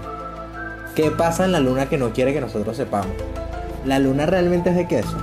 ¿Qué 0.95 1.11
pasa 1.11 1.45
en 1.45 1.53
la 1.53 1.61
Luna 1.61 1.89
que 1.89 1.99
no 1.99 2.13
quiere 2.13 2.33
que 2.33 2.41
nosotros 2.41 2.77
sepamos? 2.77 3.15
¿La 3.85 3.99
Luna 3.99 4.27
realmente 4.27 4.71
es 4.71 4.77
de 4.77 4.89
queso? 4.89 5.17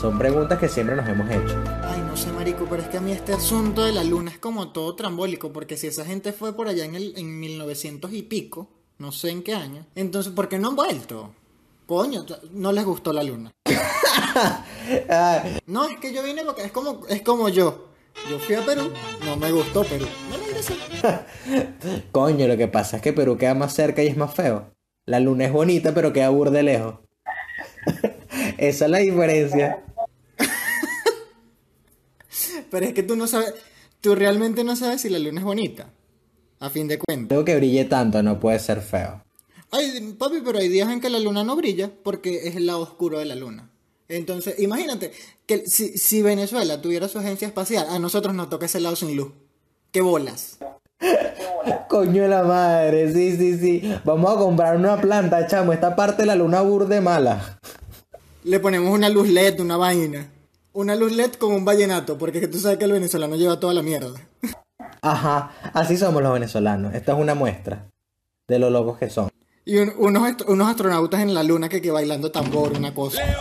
Son 0.00 0.18
preguntas 0.18 0.58
que 0.58 0.68
siempre 0.68 0.96
nos 0.96 1.06
hemos 1.06 1.30
hecho. 1.30 1.62
Ay, 1.84 2.00
no 2.00 2.16
sé, 2.16 2.32
marico, 2.32 2.66
pero 2.70 2.80
es 2.80 2.88
que 2.88 2.96
a 2.96 3.02
mí 3.02 3.12
este 3.12 3.34
asunto 3.34 3.84
de 3.84 3.92
la 3.92 4.02
luna 4.02 4.30
es 4.30 4.38
como 4.38 4.72
todo 4.72 4.96
trambólico, 4.96 5.52
porque 5.52 5.76
si 5.76 5.88
esa 5.88 6.06
gente 6.06 6.32
fue 6.32 6.56
por 6.56 6.68
allá 6.68 6.86
en 6.86 6.94
el 6.94 7.12
en 7.18 7.38
1900 7.38 8.10
y 8.14 8.22
pico, 8.22 8.70
no 8.96 9.12
sé 9.12 9.28
en 9.28 9.42
qué 9.42 9.54
año, 9.54 9.84
entonces 9.94 10.32
¿por 10.32 10.48
qué 10.48 10.58
no 10.58 10.68
han 10.68 10.76
vuelto? 10.76 11.34
Coño, 11.90 12.24
no 12.52 12.70
les 12.70 12.84
gustó 12.84 13.12
la 13.12 13.24
luna. 13.24 13.52
No, 15.66 15.88
es 15.88 15.98
que 15.98 16.12
yo 16.12 16.22
vine 16.22 16.44
porque 16.44 16.62
es 16.62 16.70
como 16.70 17.04
es 17.08 17.20
como 17.22 17.48
yo. 17.48 17.88
Yo 18.30 18.38
fui 18.38 18.54
a 18.54 18.64
Perú, 18.64 18.92
no 19.24 19.36
me 19.36 19.50
gustó 19.50 19.82
Perú. 19.82 20.06
Me 20.30 20.36
regresé. 20.36 20.74
Coño, 22.12 22.46
lo 22.46 22.56
que 22.56 22.68
pasa 22.68 22.96
es 22.96 23.02
que 23.02 23.12
Perú 23.12 23.36
queda 23.36 23.54
más 23.54 23.74
cerca 23.74 24.04
y 24.04 24.06
es 24.06 24.16
más 24.16 24.32
feo. 24.32 24.70
La 25.04 25.18
luna 25.18 25.46
es 25.46 25.52
bonita, 25.52 25.92
pero 25.92 26.12
queda 26.12 26.28
burde 26.28 26.62
lejos. 26.62 27.00
Esa 28.58 28.84
es 28.84 28.90
la 28.90 28.98
diferencia. 28.98 29.82
Pero 32.70 32.86
es 32.86 32.94
que 32.94 33.02
tú 33.02 33.16
no 33.16 33.26
sabes, 33.26 33.52
tú 34.00 34.14
realmente 34.14 34.62
no 34.62 34.76
sabes 34.76 35.00
si 35.00 35.08
la 35.08 35.18
luna 35.18 35.40
es 35.40 35.44
bonita. 35.44 35.90
A 36.60 36.70
fin 36.70 36.86
de 36.86 37.00
cuentas. 37.00 37.36
Algo 37.36 37.44
que 37.44 37.56
brille 37.56 37.84
tanto 37.86 38.22
no 38.22 38.38
puede 38.38 38.60
ser 38.60 38.80
feo. 38.80 39.24
Ay, 39.72 40.16
papi, 40.18 40.42
pero 40.44 40.58
hay 40.58 40.68
días 40.68 40.90
en 40.90 41.00
que 41.00 41.10
la 41.10 41.20
luna 41.20 41.44
no 41.44 41.56
brilla 41.56 41.90
porque 42.02 42.48
es 42.48 42.56
el 42.56 42.66
lado 42.66 42.80
oscuro 42.80 43.18
de 43.18 43.24
la 43.24 43.36
luna. 43.36 43.70
Entonces, 44.08 44.58
imagínate 44.58 45.12
que 45.46 45.66
si, 45.66 45.96
si 45.96 46.22
Venezuela 46.22 46.82
tuviera 46.82 47.06
su 47.06 47.18
agencia 47.18 47.46
espacial, 47.46 47.86
a 47.88 47.98
nosotros 48.00 48.34
nos 48.34 48.50
toca 48.50 48.66
ese 48.66 48.80
lado 48.80 48.96
sin 48.96 49.16
luz. 49.16 49.32
¡Qué 49.92 50.00
bolas! 50.00 50.58
Coño 51.88 52.22
de 52.22 52.28
la 52.28 52.42
madre, 52.42 53.12
sí, 53.12 53.36
sí, 53.36 53.58
sí. 53.58 53.94
Vamos 54.04 54.34
a 54.34 54.38
comprar 54.38 54.76
una 54.76 55.00
planta, 55.00 55.46
chamo. 55.46 55.72
Esta 55.72 55.94
parte 55.94 56.22
de 56.22 56.26
la 56.26 56.34
luna 56.34 56.60
burde 56.60 57.00
mala. 57.00 57.60
Le 58.42 58.58
ponemos 58.58 58.92
una 58.92 59.08
luz 59.08 59.28
LED, 59.28 59.60
una 59.60 59.76
vaina. 59.76 60.30
Una 60.72 60.94
luz 60.94 61.12
LED 61.12 61.32
con 61.34 61.52
un 61.52 61.64
vallenato, 61.64 62.18
porque 62.18 62.38
es 62.38 62.44
que 62.44 62.50
tú 62.50 62.58
sabes 62.58 62.78
que 62.78 62.84
el 62.84 62.92
venezolano 62.92 63.36
lleva 63.36 63.60
toda 63.60 63.74
la 63.74 63.82
mierda. 63.82 64.14
Ajá, 65.02 65.52
así 65.72 65.96
somos 65.96 66.22
los 66.22 66.32
venezolanos. 66.32 66.94
Esta 66.94 67.12
es 67.12 67.18
una 67.18 67.34
muestra 67.34 67.88
de 68.48 68.58
lo 68.58 68.70
locos 68.70 68.98
que 68.98 69.08
son. 69.10 69.30
Y 69.64 69.78
un- 69.78 69.92
unos, 69.98 70.22
unos 70.48 70.68
astronautas 70.68 71.20
en 71.20 71.34
la 71.34 71.42
luna 71.42 71.68
que, 71.68 71.80
que 71.82 71.90
bailando 71.90 72.30
tambor, 72.30 72.72
una 72.76 72.94
cosa. 72.94 73.22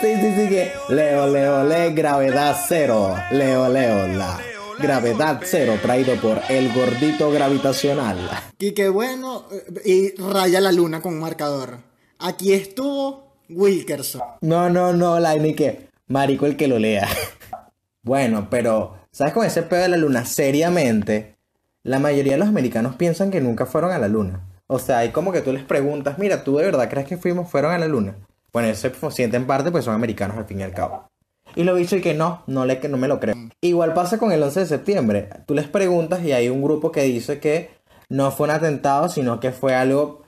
Sí, 0.00 0.08
sí, 0.20 0.34
sí, 0.36 0.48
que. 0.48 0.72
Leo, 0.88 1.28
leo, 1.28 1.62
le, 1.62 1.92
gravedad 1.92 2.56
cero. 2.66 3.14
Leo, 3.30 3.68
leo, 3.68 4.08
la. 4.08 4.40
Gravedad 4.80 5.40
cero, 5.44 5.74
traído 5.80 6.16
por 6.16 6.40
el 6.48 6.72
gordito 6.72 7.30
gravitacional. 7.30 8.18
Y 8.58 8.72
que 8.72 8.88
bueno, 8.88 9.46
eh, 9.84 10.14
y 10.16 10.20
raya 10.20 10.60
la 10.60 10.72
luna 10.72 11.00
con 11.00 11.14
un 11.14 11.20
marcador. 11.20 11.78
Aquí 12.18 12.52
estuvo 12.54 13.34
Wilkerson. 13.48 14.20
No, 14.40 14.68
no, 14.68 14.92
no, 14.92 15.20
la 15.20 15.36
ni 15.36 15.54
que. 15.54 15.88
Marico 16.08 16.46
el 16.46 16.56
que 16.56 16.66
lo 16.68 16.78
lea. 16.78 17.06
Bueno, 18.02 18.48
pero, 18.50 18.96
¿sabes 19.10 19.34
con 19.34 19.44
ese 19.44 19.62
pedo 19.62 19.82
de 19.82 19.88
la 19.88 19.96
luna? 19.98 20.24
Seriamente, 20.24 21.36
la 21.82 21.98
mayoría 21.98 22.32
de 22.32 22.38
los 22.38 22.48
americanos 22.48 22.94
piensan 22.96 23.30
que 23.30 23.40
nunca 23.40 23.66
fueron 23.66 23.92
a 23.92 23.98
la 23.98 24.08
luna. 24.08 24.40
O 24.68 24.78
sea, 24.78 24.98
hay 24.98 25.10
como 25.10 25.32
que 25.32 25.40
tú 25.40 25.52
les 25.52 25.64
preguntas, 25.64 26.18
mira, 26.18 26.44
¿tú 26.44 26.58
de 26.58 26.64
verdad 26.64 26.90
crees 26.90 27.08
que 27.08 27.16
fuimos, 27.16 27.50
fueron 27.50 27.72
a 27.72 27.78
la 27.78 27.88
luna? 27.88 28.14
Bueno, 28.52 28.68
eso 28.68 28.90
se 28.90 29.10
siente 29.10 29.36
en 29.36 29.46
parte, 29.46 29.70
pues 29.70 29.84
son 29.84 29.94
americanos 29.94 30.36
al 30.36 30.44
fin 30.44 30.60
y 30.60 30.62
al 30.62 30.74
cabo. 30.74 31.08
Y 31.54 31.64
lo 31.64 31.74
dicho 31.74 31.96
y 31.96 32.02
que 32.02 32.14
no, 32.14 32.42
no, 32.46 32.66
le, 32.66 32.78
que 32.78 32.88
no 32.88 32.98
me 32.98 33.08
lo 33.08 33.18
creo. 33.18 33.34
Igual 33.62 33.94
pasa 33.94 34.18
con 34.18 34.30
el 34.30 34.42
11 34.42 34.60
de 34.60 34.66
septiembre. 34.66 35.30
Tú 35.46 35.54
les 35.54 35.66
preguntas 35.66 36.22
y 36.22 36.32
hay 36.32 36.50
un 36.50 36.62
grupo 36.62 36.92
que 36.92 37.02
dice 37.02 37.40
que 37.40 37.70
no 38.10 38.30
fue 38.30 38.46
un 38.46 38.52
atentado, 38.54 39.08
sino 39.08 39.40
que 39.40 39.52
fue 39.52 39.74
algo 39.74 40.22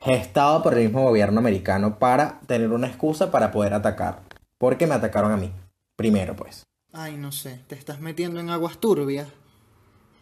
gestado 0.00 0.62
por 0.62 0.74
el 0.74 0.84
mismo 0.84 1.02
gobierno 1.02 1.40
americano 1.40 1.98
para 1.98 2.40
tener 2.46 2.70
una 2.70 2.86
excusa 2.86 3.30
para 3.30 3.50
poder 3.50 3.74
atacar. 3.74 4.20
Porque 4.58 4.86
me 4.86 4.94
atacaron 4.94 5.32
a 5.32 5.36
mí. 5.36 5.50
Primero, 5.96 6.36
pues. 6.36 6.64
Ay, 6.92 7.16
no 7.16 7.32
sé, 7.32 7.60
te 7.66 7.74
estás 7.74 8.00
metiendo 8.00 8.40
en 8.40 8.50
aguas 8.50 8.78
turbias. 8.78 9.28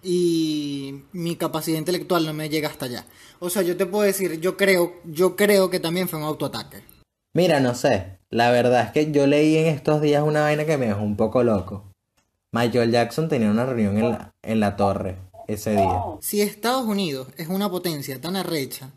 Y 0.08 1.02
mi 1.10 1.34
capacidad 1.34 1.78
intelectual 1.78 2.24
no 2.24 2.32
me 2.32 2.48
llega 2.48 2.68
hasta 2.68 2.84
allá. 2.84 3.06
O 3.40 3.50
sea, 3.50 3.62
yo 3.62 3.76
te 3.76 3.86
puedo 3.86 4.04
decir, 4.04 4.40
yo 4.40 4.56
creo, 4.56 4.94
yo 5.04 5.34
creo 5.34 5.68
que 5.68 5.80
también 5.80 6.08
fue 6.08 6.20
un 6.20 6.24
autoataque. 6.26 6.84
Mira, 7.34 7.58
no 7.58 7.74
sé. 7.74 8.20
La 8.30 8.52
verdad 8.52 8.84
es 8.84 8.90
que 8.92 9.10
yo 9.10 9.26
leí 9.26 9.56
en 9.56 9.66
estos 9.66 10.00
días 10.00 10.22
una 10.22 10.42
vaina 10.42 10.64
que 10.64 10.78
me 10.78 10.86
dejó 10.86 11.02
un 11.02 11.16
poco 11.16 11.42
loco. 11.42 11.90
Michael 12.52 12.92
Jackson 12.92 13.28
tenía 13.28 13.50
una 13.50 13.66
reunión 13.66 13.98
en 13.98 14.10
la, 14.10 14.32
en 14.42 14.60
la 14.60 14.76
torre 14.76 15.18
ese 15.48 15.72
día. 15.72 16.00
Si 16.20 16.40
Estados 16.40 16.86
Unidos 16.86 17.26
es 17.36 17.48
una 17.48 17.68
potencia 17.68 18.20
tan 18.20 18.36
arrecha 18.36 18.90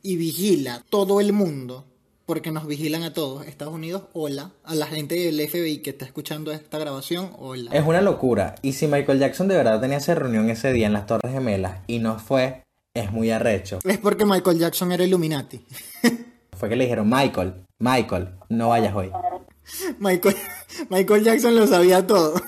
y 0.00 0.16
vigila 0.16 0.84
todo 0.88 1.20
el 1.20 1.32
mundo, 1.32 1.84
porque 2.26 2.50
nos 2.50 2.66
vigilan 2.66 3.04
a 3.04 3.12
todos, 3.12 3.46
Estados 3.46 3.72
Unidos, 3.72 4.02
hola, 4.12 4.50
a 4.64 4.74
la 4.74 4.86
gente 4.86 5.14
del 5.14 5.40
FBI 5.48 5.78
que 5.78 5.90
está 5.90 6.04
escuchando 6.04 6.50
esta 6.50 6.76
grabación, 6.76 7.30
hola. 7.38 7.70
Es 7.72 7.86
una 7.86 8.00
locura. 8.00 8.56
Y 8.62 8.72
si 8.72 8.88
Michael 8.88 9.20
Jackson 9.20 9.46
de 9.46 9.54
verdad 9.54 9.80
tenía 9.80 9.98
esa 9.98 10.16
reunión 10.16 10.50
ese 10.50 10.72
día 10.72 10.88
en 10.88 10.92
las 10.92 11.06
Torres 11.06 11.32
Gemelas 11.32 11.78
y 11.86 12.00
no 12.00 12.18
fue, 12.18 12.64
es 12.94 13.12
muy 13.12 13.30
arrecho. 13.30 13.78
Es 13.84 13.98
porque 13.98 14.24
Michael 14.24 14.58
Jackson 14.58 14.90
era 14.90 15.04
Illuminati. 15.04 15.64
Fue 16.58 16.68
que 16.70 16.76
le 16.76 16.84
dijeron, 16.84 17.08
Michael, 17.08 17.64
Michael, 17.78 18.30
no 18.48 18.70
vayas 18.70 18.94
hoy. 18.94 19.12
Michael, 19.98 20.36
Michael 20.88 21.22
Jackson 21.22 21.54
lo 21.54 21.66
sabía 21.66 22.06
todo. 22.06 22.40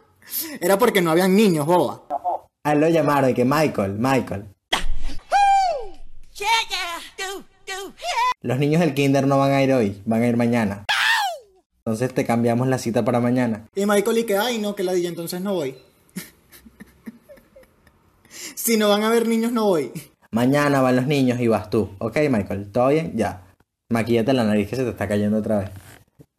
Era 0.60 0.76
porque 0.76 1.00
no 1.00 1.12
habían 1.12 1.36
niños, 1.36 1.64
boba. 1.64 2.02
A 2.64 2.72
él 2.72 2.80
lo 2.80 2.88
llamaron 2.88 3.30
y 3.30 3.34
que 3.34 3.44
Michael, 3.44 3.94
Michael. 3.96 4.46
Los 8.44 8.58
niños 8.58 8.82
del 8.82 8.92
kinder 8.92 9.26
no 9.26 9.38
van 9.38 9.52
a 9.52 9.62
ir 9.62 9.72
hoy, 9.72 10.02
van 10.04 10.20
a 10.20 10.28
ir 10.28 10.36
mañana. 10.36 10.84
Entonces 11.78 12.12
te 12.12 12.26
cambiamos 12.26 12.68
la 12.68 12.76
cita 12.76 13.02
para 13.02 13.18
mañana. 13.18 13.66
Y 13.74 13.86
Michael 13.86 14.18
y 14.18 14.24
que, 14.24 14.36
ay, 14.36 14.58
no, 14.58 14.74
que 14.74 14.84
la 14.84 14.92
DJ, 14.92 15.08
entonces 15.08 15.40
no 15.40 15.54
voy. 15.54 15.74
si 18.28 18.76
no 18.76 18.90
van 18.90 19.02
a 19.02 19.06
haber 19.06 19.26
niños, 19.26 19.50
no 19.50 19.64
voy. 19.64 19.92
Mañana 20.30 20.82
van 20.82 20.96
los 20.96 21.06
niños 21.06 21.40
y 21.40 21.48
vas 21.48 21.70
tú. 21.70 21.88
¿Ok, 21.96 22.18
Michael? 22.28 22.70
¿Todo 22.70 22.88
bien? 22.88 23.12
Ya. 23.16 23.46
Maquillate 23.88 24.34
la 24.34 24.44
nariz 24.44 24.68
que 24.68 24.76
se 24.76 24.84
te 24.84 24.90
está 24.90 25.08
cayendo 25.08 25.38
otra 25.38 25.60
vez. 25.60 25.70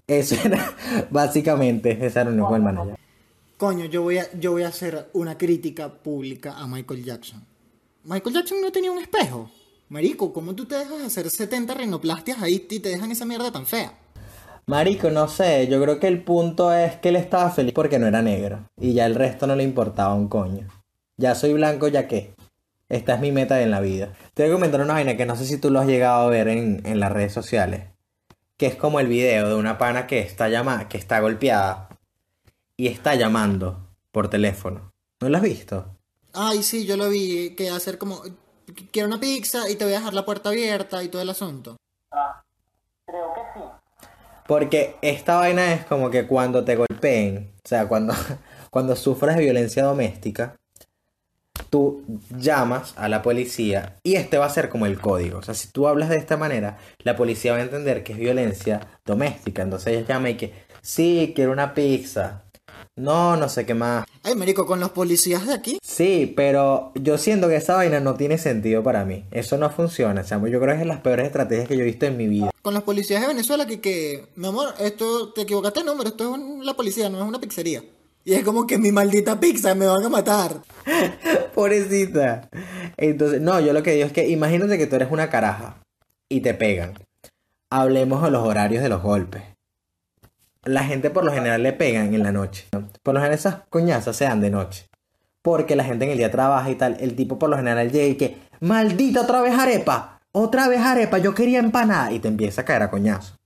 Eso 0.06 0.36
era 0.46 0.76
básicamente 1.10 2.06
esa 2.06 2.24
reunión 2.24 2.46
con 2.46 2.58
el 2.58 2.62
manager. 2.62 3.00
Coño, 3.58 3.86
yo 3.86 4.04
voy, 4.04 4.20
a, 4.20 4.32
yo 4.40 4.52
voy 4.52 4.62
a 4.62 4.68
hacer 4.68 5.10
una 5.14 5.40
crítica 5.40 5.92
pública 5.92 6.56
a 6.56 6.68
Michael 6.68 7.04
Jackson. 7.04 7.44
Michael 8.04 8.36
Jackson 8.36 8.62
no 8.62 8.72
tenía 8.72 8.92
un 8.92 9.00
espejo. 9.00 9.50
Marico, 9.88 10.34
¿cómo 10.34 10.56
tú 10.56 10.66
te 10.66 10.76
dejas 10.76 11.02
hacer 11.02 11.30
70 11.30 11.74
rinoplastias 11.76 12.42
ahí 12.42 12.66
y 12.70 12.80
te 12.80 12.90
dejan 12.90 13.12
esa 13.12 13.26
mierda 13.26 13.52
tan 13.52 13.68
fea? 13.68 13.98
Marico, 14.66 15.12
no 15.12 15.28
sé, 15.28 15.68
yo 15.68 15.80
creo 15.80 16.00
que 16.00 16.08
el 16.08 16.24
punto 16.24 16.74
es 16.74 16.96
que 16.96 17.10
él 17.10 17.18
estaba 17.18 17.52
feliz 17.52 17.74
porque 17.74 18.00
no 18.00 18.08
era 18.08 18.24
negro. 18.24 18.68
Y 18.82 18.94
ya 18.94 19.06
el 19.06 19.14
resto 19.14 19.46
no 19.46 19.56
le 19.56 19.64
importaba 19.64 20.16
un 20.16 20.28
coño. 20.28 20.68
Ya 21.18 21.36
soy 21.36 21.54
blanco, 21.54 21.88
ya 21.88 22.08
qué. 22.08 22.34
Esta 22.90 23.16
es 23.16 23.22
mi 23.22 23.32
meta 23.32 23.62
en 23.62 23.70
la 23.70 23.80
vida. 23.80 24.14
Te 24.34 24.44
voy 24.44 24.52
a 24.52 24.56
comentar 24.56 24.82
una 24.82 24.94
vaina 24.94 25.16
que 25.16 25.28
no 25.28 25.36
sé 25.36 25.46
si 25.46 25.58
tú 25.58 25.70
lo 25.70 25.80
has 25.80 25.88
llegado 25.88 26.26
a 26.26 26.30
ver 26.30 26.48
en, 26.48 26.82
en 26.84 27.00
las 27.00 27.12
redes 27.12 27.34
sociales. 27.34 27.84
Que 28.58 28.66
es 28.66 28.76
como 28.76 29.00
el 29.00 29.08
video 29.08 29.50
de 29.50 29.56
una 29.56 29.78
pana 29.78 30.08
que 30.08 30.20
está 30.20 30.50
llama, 30.50 30.90
que 30.90 30.98
está 30.98 31.20
golpeada 31.20 31.90
y 32.76 32.88
está 32.88 33.14
llamando 33.14 33.88
por 34.12 34.30
teléfono. 34.30 34.94
¿No 35.22 35.30
lo 35.30 35.38
has 35.38 35.44
visto? 35.44 35.86
Ay, 36.34 36.64
sí, 36.64 36.86
yo 36.86 36.98
lo 36.98 37.10
vi, 37.10 37.52
que 37.56 37.70
hacer 37.70 37.98
como, 37.98 38.22
quiero 38.92 39.08
una 39.08 39.20
pizza 39.20 39.70
y 39.70 39.76
te 39.76 39.86
voy 39.86 39.94
a 39.94 40.00
dejar 40.00 40.14
la 40.14 40.26
puerta 40.26 40.50
abierta 40.50 41.04
y 41.04 41.10
todo 41.10 41.22
el 41.22 41.30
asunto. 41.30 41.78
Porque 44.48 44.98
esta 45.02 45.38
vaina 45.38 45.74
es 45.74 45.86
como 45.86 46.12
que 46.12 46.28
cuando 46.28 46.64
te 46.64 46.76
golpeen, 46.76 47.52
o 47.64 47.68
sea, 47.68 47.88
cuando, 47.88 48.14
cuando 48.70 48.96
sufres 48.96 49.36
de 49.36 49.44
violencia 49.44 49.84
doméstica, 49.84 50.56
tú 51.70 52.04
llamas 52.30 52.94
a 52.98 53.10
la 53.10 53.22
policía 53.22 53.98
y 54.04 54.16
este 54.16 54.38
va 54.38 54.46
a 54.46 54.50
ser 54.50 54.70
como 54.70 54.86
el 54.86 55.00
código. 55.00 55.40
O 55.40 55.42
sea, 55.42 55.54
si 55.54 55.70
tú 55.70 55.88
hablas 55.88 56.10
de 56.10 56.18
esta 56.18 56.38
manera, 56.38 56.78
la 57.00 57.16
policía 57.16 57.54
va 57.54 57.58
a 57.58 57.64
entender 57.64 58.04
que 58.04 58.14
es 58.14 58.20
violencia 58.20 58.82
doméstica. 59.04 59.64
Entonces 59.64 59.94
ella 59.94 60.08
llama 60.08 60.30
y 60.30 60.38
que, 60.38 60.54
sí, 60.82 61.34
quiero 61.36 61.52
una 61.52 61.74
pizza. 61.74 62.44
No, 62.96 63.36
no 63.36 63.50
sé 63.50 63.66
qué 63.66 63.74
más. 63.74 64.05
Ay, 64.28 64.34
marico, 64.36 64.66
con 64.66 64.80
los 64.80 64.90
policías 64.90 65.46
de 65.46 65.54
aquí. 65.54 65.78
Sí, 65.84 66.34
pero 66.36 66.92
yo 66.96 67.20
siento 67.20 67.48
que 67.48 67.58
esa 67.58 67.76
vaina 67.76 68.00
no 68.00 68.16
tiene 68.16 68.40
sentido 68.40 68.82
para 68.82 69.06
mí. 69.06 69.24
Eso 69.30 69.56
no 69.58 69.70
funciona, 69.70 70.24
chamo. 70.24 70.48
Yo 70.48 70.60
creo 70.60 70.70
que 70.72 70.74
es 70.74 70.80
de 70.80 70.86
las 70.86 71.00
peores 71.02 71.28
estrategias 71.28 71.68
que 71.68 71.76
yo 71.78 71.84
he 71.84 71.86
visto 71.86 72.08
en 72.08 72.18
mi 72.18 72.28
vida. 72.28 72.50
Con 72.64 72.74
los 72.74 72.82
policías 72.82 73.22
de 73.22 73.28
Venezuela 73.28 73.68
que, 73.68 73.80
que, 73.80 74.26
mi 74.36 74.48
amor, 74.48 74.74
esto, 74.80 75.32
te 75.34 75.42
equivocaste 75.42 75.82
de 75.82 75.86
número, 75.86 76.10
esto 76.10 76.24
es 76.24 76.30
un- 76.40 76.66
la 76.66 76.74
policía, 76.74 77.08
no 77.08 77.20
es 77.22 77.24
una 77.24 77.40
pizzería. 77.40 77.84
Y 78.24 78.34
es 78.34 78.44
como 78.44 78.66
que 78.66 78.80
mi 78.80 78.92
maldita 78.92 79.40
pizza 79.40 79.76
me 79.76 79.86
van 79.86 80.04
a 80.04 80.10
matar. 80.10 80.64
Pobrecita. 81.54 82.50
Entonces, 82.98 83.42
no, 83.42 83.60
yo 83.60 83.74
lo 83.74 83.84
que 83.84 83.92
digo 83.92 84.08
es 84.08 84.12
que 84.14 84.28
imagínate 84.28 84.78
que 84.80 84.88
tú 84.88 84.96
eres 84.96 85.12
una 85.12 85.30
caraja 85.30 85.82
y 86.30 86.42
te 86.42 86.54
pegan. 86.56 86.94
Hablemos 87.70 88.24
de 88.24 88.32
los 88.32 88.44
horarios 88.48 88.82
de 88.82 88.90
los 88.90 89.04
golpes. 89.04 89.44
La 90.66 90.84
gente 90.84 91.10
por 91.10 91.24
lo 91.24 91.32
general 91.32 91.64
le 91.64 91.74
pegan 91.74 92.14
en 92.14 92.24
la 92.24 92.32
noche. 92.32 92.68
¿no? 92.74 92.90
Por 93.02 93.14
lo 93.14 93.20
general 93.20 93.38
esas 93.38 93.56
coñazas 93.70 94.16
se 94.16 94.26
dan 94.26 94.42
de 94.42 94.50
noche. 94.50 94.88
Porque 95.42 95.76
la 95.76 95.84
gente 95.84 96.06
en 96.06 96.12
el 96.12 96.18
día 96.18 96.32
trabaja 96.32 96.70
y 96.70 96.76
tal. 96.76 96.98
El 97.00 97.16
tipo 97.16 97.40
por 97.40 97.50
lo 97.50 97.58
general 97.58 97.92
llega 97.92 98.08
y 98.08 98.16
que, 98.16 98.38
maldita 98.60 99.22
otra 99.22 99.42
vez 99.42 99.58
arepa. 99.58 100.20
Otra 100.32 100.68
vez 100.68 100.82
arepa, 100.82 101.20
yo 101.20 101.34
quería 101.34 101.60
empanada. 101.60 102.12
Y 102.12 102.20
te 102.20 102.28
empieza 102.28 102.62
a 102.62 102.66
caer 102.66 102.84
a 102.84 102.90
coñazo. 102.90 103.38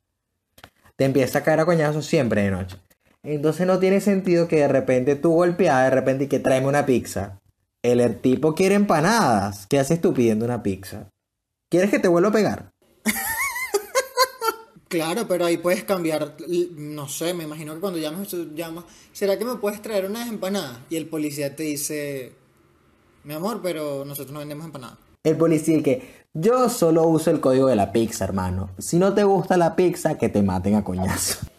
Te 0.95 1.05
empieza 1.05 1.39
a 1.39 1.43
caer 1.43 1.59
a 1.59 1.65
coñazo 1.65 2.01
siempre 2.01 2.41
de 2.41 2.51
noche. 2.51 2.77
Entonces 3.21 3.67
no 3.67 3.79
tiene 3.79 3.99
sentido 3.99 4.47
que 4.47 4.61
de 4.61 4.67
repente 4.69 5.15
tú 5.15 5.33
golpeada, 5.33 5.83
de 5.83 5.89
repente 5.89 6.23
y 6.23 6.27
que 6.27 6.39
tráeme 6.39 6.67
una 6.67 6.85
pizza. 6.85 7.39
El 7.83 8.17
tipo 8.19 8.55
quiere 8.55 8.75
empanadas. 8.75 9.67
¿Qué 9.67 9.79
haces 9.79 10.01
tú 10.01 10.13
pidiendo 10.13 10.45
una 10.45 10.63
pizza? 10.63 11.09
¿Quieres 11.69 11.91
que 11.91 11.99
te 11.99 12.07
vuelva 12.07 12.29
a 12.29 12.33
pegar? 12.33 12.71
Claro, 14.89 15.27
pero 15.27 15.45
ahí 15.45 15.57
puedes 15.57 15.83
cambiar, 15.83 16.35
no 16.75 17.07
sé, 17.07 17.33
me 17.35 17.43
imagino 17.43 17.75
que 17.75 17.79
cuando 17.79 17.99
llamas, 17.99 18.35
llamas, 18.55 18.85
¿será 19.13 19.37
que 19.37 19.45
me 19.45 19.55
puedes 19.55 19.81
traer 19.83 20.05
unas 20.05 20.27
empanadas? 20.27 20.79
Y 20.89 20.95
el 20.97 21.05
policía 21.07 21.55
te 21.55 21.61
dice, 21.63 22.33
mi 23.23 23.35
amor, 23.35 23.61
pero 23.61 24.03
nosotros 24.03 24.33
no 24.33 24.39
vendemos 24.39 24.65
empanadas. 24.65 24.97
El 25.23 25.37
policía 25.37 25.83
que 25.83 26.25
yo 26.33 26.69
solo 26.69 27.03
uso 27.07 27.29
el 27.29 27.39
código 27.39 27.67
de 27.67 27.75
la 27.75 27.91
pizza, 27.91 28.23
hermano. 28.25 28.71
Si 28.79 28.97
no 28.97 29.13
te 29.13 29.23
gusta 29.23 29.57
la 29.57 29.75
pizza, 29.75 30.17
que 30.17 30.27
te 30.29 30.41
maten 30.41 30.75
a 30.75 30.83
coñazo. 30.83 31.37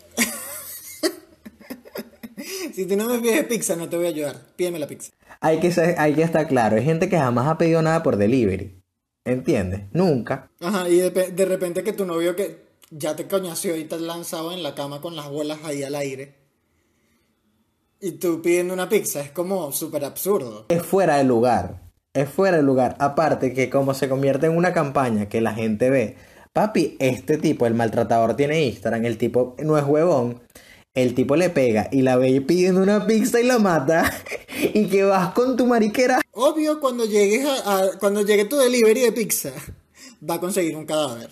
Si 2.75 2.87
tú 2.87 2.97
no 2.97 3.07
me 3.09 3.19
pides 3.19 3.45
pizza, 3.45 3.77
no 3.77 3.89
te 3.89 3.97
voy 3.97 4.07
a 4.07 4.11
ayudar. 4.11 4.37
Pídeme 4.57 4.79
la 4.79 4.87
pizza. 4.87 5.11
Hay 5.41 5.61
que, 5.61 5.71
ser- 5.73 5.97
hay 5.99 6.15
que 6.15 6.23
estar 6.23 6.47
claro, 6.49 6.77
hay 6.77 6.85
gente 6.85 7.09
que 7.09 7.19
jamás 7.19 7.47
ha 7.49 7.59
pedido 7.59 7.83
nada 7.83 8.03
por 8.03 8.17
delivery. 8.17 8.81
¿Entiendes? 9.25 9.83
Nunca. 9.93 10.51
Ajá, 10.61 10.89
y 10.89 10.97
de, 10.97 11.11
de 11.11 11.45
repente 11.45 11.83
que 11.85 11.93
tu 11.93 12.07
novio 12.07 12.35
que 12.37 12.70
ya 12.91 13.17
te 13.17 13.27
coñació 13.29 13.77
y 13.77 13.85
te 13.85 13.95
has 13.95 14.01
lanzado 14.01 14.53
en 14.53 14.63
la 14.63 14.75
cama 14.75 15.01
con 15.01 15.17
las 15.17 15.29
bolas 15.29 15.61
ahí 15.65 15.83
al 15.83 15.95
aire. 15.95 16.35
Y 18.01 18.13
tú 18.13 18.41
pidiendo 18.43 18.73
una 18.75 18.89
pizza, 18.89 19.21
es 19.21 19.31
como 19.31 19.73
súper 19.73 20.05
absurdo. 20.05 20.67
Es 20.69 20.83
fuera 20.83 21.17
de 21.19 21.25
lugar. 21.25 21.83
Es 22.15 22.29
fuera 22.29 22.57
de 22.57 22.63
lugar. 22.63 22.97
Aparte 22.99 23.53
que 23.53 23.69
como 23.71 23.95
se 23.95 24.09
convierte 24.09 24.47
en 24.47 24.57
una 24.57 24.73
campaña 24.73 25.29
que 25.29 25.41
la 25.41 25.53
gente 25.55 25.91
ve, 25.91 26.17
papi, 26.53 26.97
este 26.99 27.37
tipo, 27.37 27.67
el 27.67 27.75
maltratador 27.75 28.35
tiene 28.37 28.63
Instagram, 28.65 29.05
el 29.05 29.19
tipo 29.19 29.55
no 29.63 29.77
es 29.77 29.85
huevón, 29.85 30.41
el 30.95 31.15
tipo 31.15 31.37
le 31.37 31.51
pega 31.51 31.89
y 31.93 32.03
la 32.03 32.17
ve 32.17 32.41
pidiendo 32.41 32.83
una 32.83 33.07
pizza 33.07 33.39
y 33.41 33.45
la 33.47 33.59
mata. 33.59 34.11
y 34.75 34.87
que 34.87 35.05
vas 35.05 35.33
con 35.35 35.57
tu 35.57 35.67
mariquera. 35.67 36.21
Obvio, 36.33 36.81
cuando 36.81 37.05
llegues 37.05 37.45
a, 37.47 37.79
a- 37.79 37.99
cuando 37.99 38.23
llegue 38.23 38.47
tu 38.47 38.57
delivery 38.57 39.03
de 39.03 39.13
pizza, 39.13 39.53
va 40.29 40.37
a 40.37 40.41
conseguir 40.41 40.75
un 40.75 40.87
cadáver. 40.87 41.29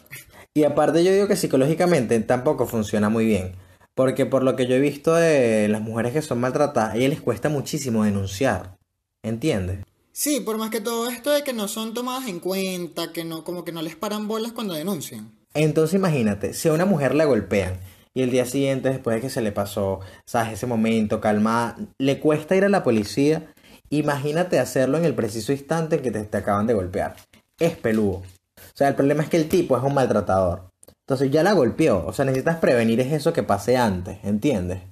Y 0.58 0.64
aparte 0.64 1.04
yo 1.04 1.12
digo 1.12 1.28
que 1.28 1.36
psicológicamente 1.36 2.18
tampoco 2.18 2.66
funciona 2.66 3.08
muy 3.08 3.24
bien. 3.24 3.52
Porque 3.94 4.26
por 4.26 4.42
lo 4.42 4.56
que 4.56 4.66
yo 4.66 4.74
he 4.74 4.80
visto 4.80 5.14
de 5.14 5.68
las 5.68 5.80
mujeres 5.80 6.12
que 6.12 6.20
son 6.20 6.40
maltratadas, 6.40 6.94
a 6.94 6.96
ellas 6.96 7.10
les 7.10 7.20
cuesta 7.20 7.48
muchísimo 7.48 8.02
denunciar. 8.02 8.76
¿Entiendes? 9.22 9.84
Sí, 10.10 10.40
por 10.40 10.58
más 10.58 10.70
que 10.70 10.80
todo 10.80 11.08
esto 11.10 11.30
de 11.30 11.44
que 11.44 11.52
no 11.52 11.68
son 11.68 11.94
tomadas 11.94 12.26
en 12.26 12.40
cuenta, 12.40 13.12
que 13.12 13.24
no, 13.24 13.44
como 13.44 13.64
que 13.64 13.70
no 13.70 13.82
les 13.82 13.94
paran 13.94 14.26
bolas 14.26 14.50
cuando 14.50 14.74
denuncian. 14.74 15.30
Entonces 15.54 15.94
imagínate, 15.94 16.54
si 16.54 16.68
a 16.68 16.72
una 16.72 16.86
mujer 16.86 17.14
la 17.14 17.24
golpean 17.24 17.78
y 18.12 18.22
el 18.22 18.32
día 18.32 18.44
siguiente, 18.44 18.88
después 18.88 19.14
de 19.14 19.20
que 19.20 19.30
se 19.30 19.42
le 19.42 19.52
pasó, 19.52 20.00
sabes, 20.26 20.54
ese 20.54 20.66
momento, 20.66 21.20
calmada, 21.20 21.76
le 21.98 22.18
cuesta 22.18 22.56
ir 22.56 22.64
a 22.64 22.68
la 22.68 22.82
policía, 22.82 23.54
imagínate 23.90 24.58
hacerlo 24.58 24.98
en 24.98 25.04
el 25.04 25.14
preciso 25.14 25.52
instante 25.52 25.96
en 25.96 26.02
que 26.02 26.10
te, 26.10 26.24
te 26.24 26.36
acaban 26.36 26.66
de 26.66 26.74
golpear. 26.74 27.14
Es 27.60 27.76
peludo. 27.76 28.24
O 28.66 28.76
sea, 28.76 28.88
el 28.88 28.94
problema 28.94 29.22
es 29.22 29.28
que 29.28 29.36
el 29.36 29.48
tipo 29.48 29.76
es 29.76 29.82
un 29.82 29.94
maltratador. 29.94 30.70
Entonces 31.06 31.30
ya 31.30 31.42
la 31.42 31.52
golpeó. 31.52 32.04
O 32.06 32.12
sea, 32.12 32.24
necesitas 32.24 32.56
prevenir 32.56 33.00
es 33.00 33.12
eso 33.12 33.32
que 33.32 33.42
pase 33.42 33.76
antes, 33.76 34.18
¿entiendes? 34.24 34.82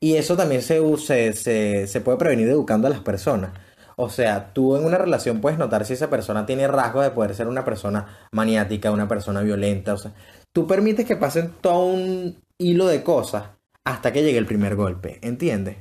Y 0.00 0.16
eso 0.16 0.36
también 0.36 0.62
se, 0.62 0.80
se, 0.98 1.32
se, 1.32 1.86
se 1.86 2.00
puede 2.00 2.18
prevenir 2.18 2.48
educando 2.48 2.88
a 2.88 2.90
las 2.90 3.00
personas. 3.00 3.52
O 3.96 4.08
sea, 4.08 4.52
tú 4.52 4.76
en 4.76 4.84
una 4.84 4.98
relación 4.98 5.40
puedes 5.40 5.58
notar 5.58 5.84
si 5.84 5.92
esa 5.92 6.10
persona 6.10 6.46
tiene 6.46 6.66
rasgos 6.66 7.04
de 7.04 7.10
poder 7.10 7.34
ser 7.34 7.46
una 7.46 7.64
persona 7.64 8.26
maniática, 8.32 8.90
una 8.90 9.08
persona 9.08 9.42
violenta. 9.42 9.94
O 9.94 9.98
sea, 9.98 10.12
tú 10.52 10.66
permites 10.66 11.06
que 11.06 11.16
pasen 11.16 11.52
todo 11.60 11.86
un 11.86 12.42
hilo 12.58 12.86
de 12.86 13.02
cosas 13.04 13.44
hasta 13.84 14.12
que 14.12 14.22
llegue 14.22 14.38
el 14.38 14.46
primer 14.46 14.76
golpe, 14.76 15.18
¿entiendes? 15.22 15.76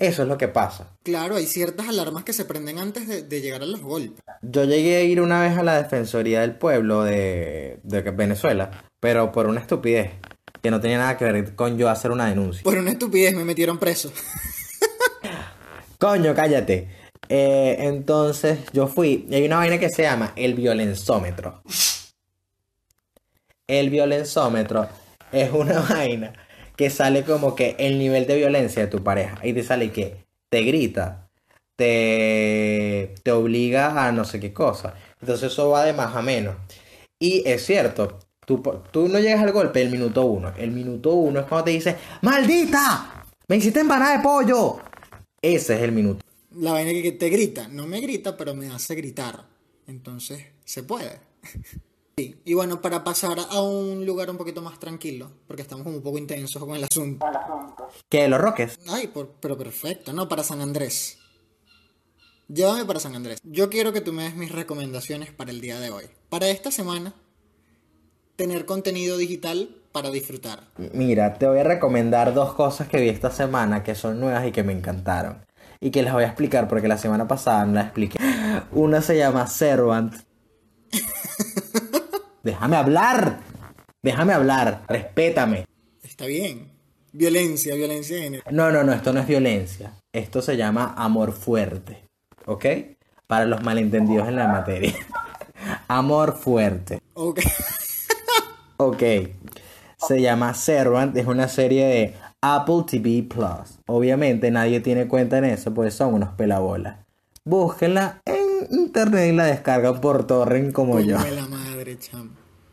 Eso 0.00 0.22
es 0.22 0.28
lo 0.28 0.38
que 0.38 0.48
pasa. 0.48 0.96
Claro, 1.02 1.36
hay 1.36 1.44
ciertas 1.44 1.86
alarmas 1.86 2.24
que 2.24 2.32
se 2.32 2.46
prenden 2.46 2.78
antes 2.78 3.06
de, 3.06 3.22
de 3.22 3.40
llegar 3.42 3.62
a 3.62 3.66
los 3.66 3.82
golpes. 3.82 4.24
Yo 4.40 4.64
llegué 4.64 4.96
a 4.96 5.02
ir 5.02 5.20
una 5.20 5.42
vez 5.42 5.58
a 5.58 5.62
la 5.62 5.80
Defensoría 5.80 6.40
del 6.40 6.56
Pueblo 6.56 7.04
de, 7.04 7.80
de 7.82 8.00
Venezuela, 8.00 8.70
pero 8.98 9.30
por 9.30 9.46
una 9.46 9.60
estupidez 9.60 10.12
que 10.62 10.70
no 10.70 10.80
tenía 10.80 10.96
nada 10.96 11.18
que 11.18 11.26
ver 11.26 11.54
con 11.54 11.76
yo 11.76 11.90
hacer 11.90 12.12
una 12.12 12.28
denuncia. 12.30 12.62
Por 12.62 12.78
una 12.78 12.92
estupidez 12.92 13.36
me 13.36 13.44
metieron 13.44 13.78
preso. 13.78 14.10
Coño, 15.98 16.34
cállate. 16.34 16.88
Eh, 17.28 17.76
entonces 17.80 18.60
yo 18.72 18.86
fui 18.86 19.26
y 19.28 19.34
hay 19.34 19.44
una 19.44 19.56
vaina 19.56 19.78
que 19.78 19.90
se 19.90 20.04
llama 20.04 20.32
el 20.34 20.54
violenzómetro. 20.54 21.62
El 23.66 23.90
violenzómetro 23.90 24.88
es 25.30 25.52
una 25.52 25.80
vaina 25.90 26.32
que 26.80 26.88
sale 26.88 27.24
como 27.24 27.54
que 27.54 27.76
el 27.78 27.98
nivel 27.98 28.26
de 28.26 28.38
violencia 28.38 28.80
de 28.80 28.88
tu 28.88 29.04
pareja 29.04 29.38
y 29.46 29.52
te 29.52 29.62
sale 29.62 29.92
que 29.92 30.24
te 30.48 30.62
grita, 30.62 31.28
te, 31.76 33.14
te 33.22 33.32
obliga 33.32 34.06
a 34.06 34.12
no 34.12 34.24
sé 34.24 34.40
qué 34.40 34.54
cosa. 34.54 34.94
Entonces 35.20 35.52
eso 35.52 35.68
va 35.68 35.84
de 35.84 35.92
más 35.92 36.16
a 36.16 36.22
menos. 36.22 36.56
Y 37.18 37.46
es 37.46 37.66
cierto, 37.66 38.20
tú, 38.46 38.62
tú 38.90 39.08
no 39.08 39.18
llegas 39.18 39.42
al 39.42 39.52
golpe 39.52 39.82
el 39.82 39.90
minuto 39.90 40.24
uno. 40.24 40.54
El 40.56 40.70
minuto 40.70 41.12
uno 41.12 41.40
es 41.40 41.46
cuando 41.46 41.66
te 41.66 41.72
dice, 41.72 41.96
¡Maldita! 42.22 43.26
¡Me 43.46 43.56
hiciste 43.56 43.80
empanada 43.80 44.16
de 44.16 44.22
pollo! 44.22 44.80
Ese 45.42 45.74
es 45.74 45.82
el 45.82 45.92
minuto. 45.92 46.24
La 46.52 46.72
vaina 46.72 46.92
que 46.92 47.12
te 47.12 47.28
grita, 47.28 47.68
no 47.68 47.86
me 47.86 48.00
grita, 48.00 48.38
pero 48.38 48.54
me 48.54 48.70
hace 48.70 48.94
gritar. 48.94 49.44
Entonces, 49.86 50.46
se 50.64 50.82
puede. 50.82 51.20
Sí. 52.20 52.40
Y 52.44 52.54
bueno, 52.54 52.80
para 52.80 53.02
pasar 53.04 53.38
a 53.50 53.62
un 53.62 54.04
lugar 54.04 54.28
un 54.30 54.36
poquito 54.36 54.60
más 54.62 54.78
tranquilo, 54.78 55.30
porque 55.46 55.62
estamos 55.62 55.84
como 55.84 55.96
un 55.96 56.02
poco 56.02 56.18
intensos 56.18 56.62
con 56.64 56.74
el 56.76 56.84
asunto. 56.84 57.24
Que 58.08 58.28
los 58.28 58.40
roques. 58.40 58.78
Ay, 58.88 59.06
por- 59.08 59.32
pero 59.40 59.56
perfecto, 59.56 60.12
¿no? 60.12 60.28
Para 60.28 60.42
San 60.42 60.60
Andrés. 60.60 61.16
Llévame 62.48 62.84
para 62.84 63.00
San 63.00 63.14
Andrés. 63.14 63.38
Yo 63.44 63.70
quiero 63.70 63.92
que 63.92 64.00
tú 64.00 64.12
me 64.12 64.24
des 64.24 64.34
mis 64.34 64.50
recomendaciones 64.52 65.30
para 65.32 65.50
el 65.50 65.60
día 65.60 65.78
de 65.78 65.90
hoy. 65.90 66.04
Para 66.28 66.48
esta 66.48 66.70
semana, 66.70 67.14
tener 68.36 68.66
contenido 68.66 69.16
digital 69.16 69.76
para 69.92 70.10
disfrutar. 70.10 70.68
Mira, 70.92 71.34
te 71.38 71.46
voy 71.46 71.58
a 71.60 71.64
recomendar 71.64 72.34
dos 72.34 72.54
cosas 72.54 72.88
que 72.88 73.00
vi 73.00 73.08
esta 73.08 73.30
semana 73.30 73.82
que 73.82 73.94
son 73.94 74.18
nuevas 74.20 74.46
y 74.46 74.52
que 74.52 74.62
me 74.64 74.72
encantaron. 74.72 75.44
Y 75.80 75.90
que 75.90 76.02
les 76.02 76.12
voy 76.12 76.24
a 76.24 76.26
explicar 76.26 76.68
porque 76.68 76.88
la 76.88 76.98
semana 76.98 77.26
pasada 77.28 77.64
no 77.66 77.74
las 77.74 77.84
expliqué. 77.86 78.18
Una 78.72 79.00
se 79.00 79.16
llama 79.16 79.46
Servant. 79.46 80.14
Déjame 82.42 82.76
hablar. 82.76 83.40
Déjame 84.02 84.32
hablar. 84.32 84.82
Respétame. 84.88 85.66
Está 86.02 86.26
bien. 86.26 86.70
Violencia, 87.12 87.74
violencia 87.74 88.16
de 88.16 88.22
género. 88.22 88.44
No, 88.50 88.70
no, 88.70 88.84
no, 88.84 88.92
esto 88.92 89.12
no 89.12 89.20
es 89.20 89.26
violencia. 89.26 89.92
Esto 90.12 90.42
se 90.42 90.56
llama 90.56 90.94
amor 90.96 91.32
fuerte. 91.32 92.04
¿Ok? 92.46 92.64
Para 93.26 93.46
los 93.46 93.62
malentendidos 93.62 94.28
en 94.28 94.36
la 94.36 94.48
materia. 94.48 94.94
amor 95.88 96.36
fuerte. 96.36 97.00
Ok. 97.14 97.40
Ok. 98.82 99.02
Se 99.98 100.22
llama 100.22 100.54
Servant, 100.54 101.14
es 101.14 101.26
una 101.26 101.48
serie 101.48 101.84
de 101.84 102.14
Apple 102.40 102.84
TV 102.90 103.22
Plus. 103.28 103.78
Obviamente 103.86 104.50
nadie 104.50 104.80
tiene 104.80 105.06
cuenta 105.06 105.36
en 105.36 105.44
eso, 105.44 105.74
pues 105.74 105.92
son 105.92 106.14
unos 106.14 106.30
pelabolas. 106.30 106.96
Búsquenla 107.44 108.22
en 108.24 108.40
internet 108.70 109.34
y 109.34 109.36
la 109.36 109.44
descargan 109.44 110.00
por 110.00 110.26
torrent 110.26 110.72
como 110.72 110.98
yo. 111.00 111.18
La 111.18 111.46
madre, 111.46 111.69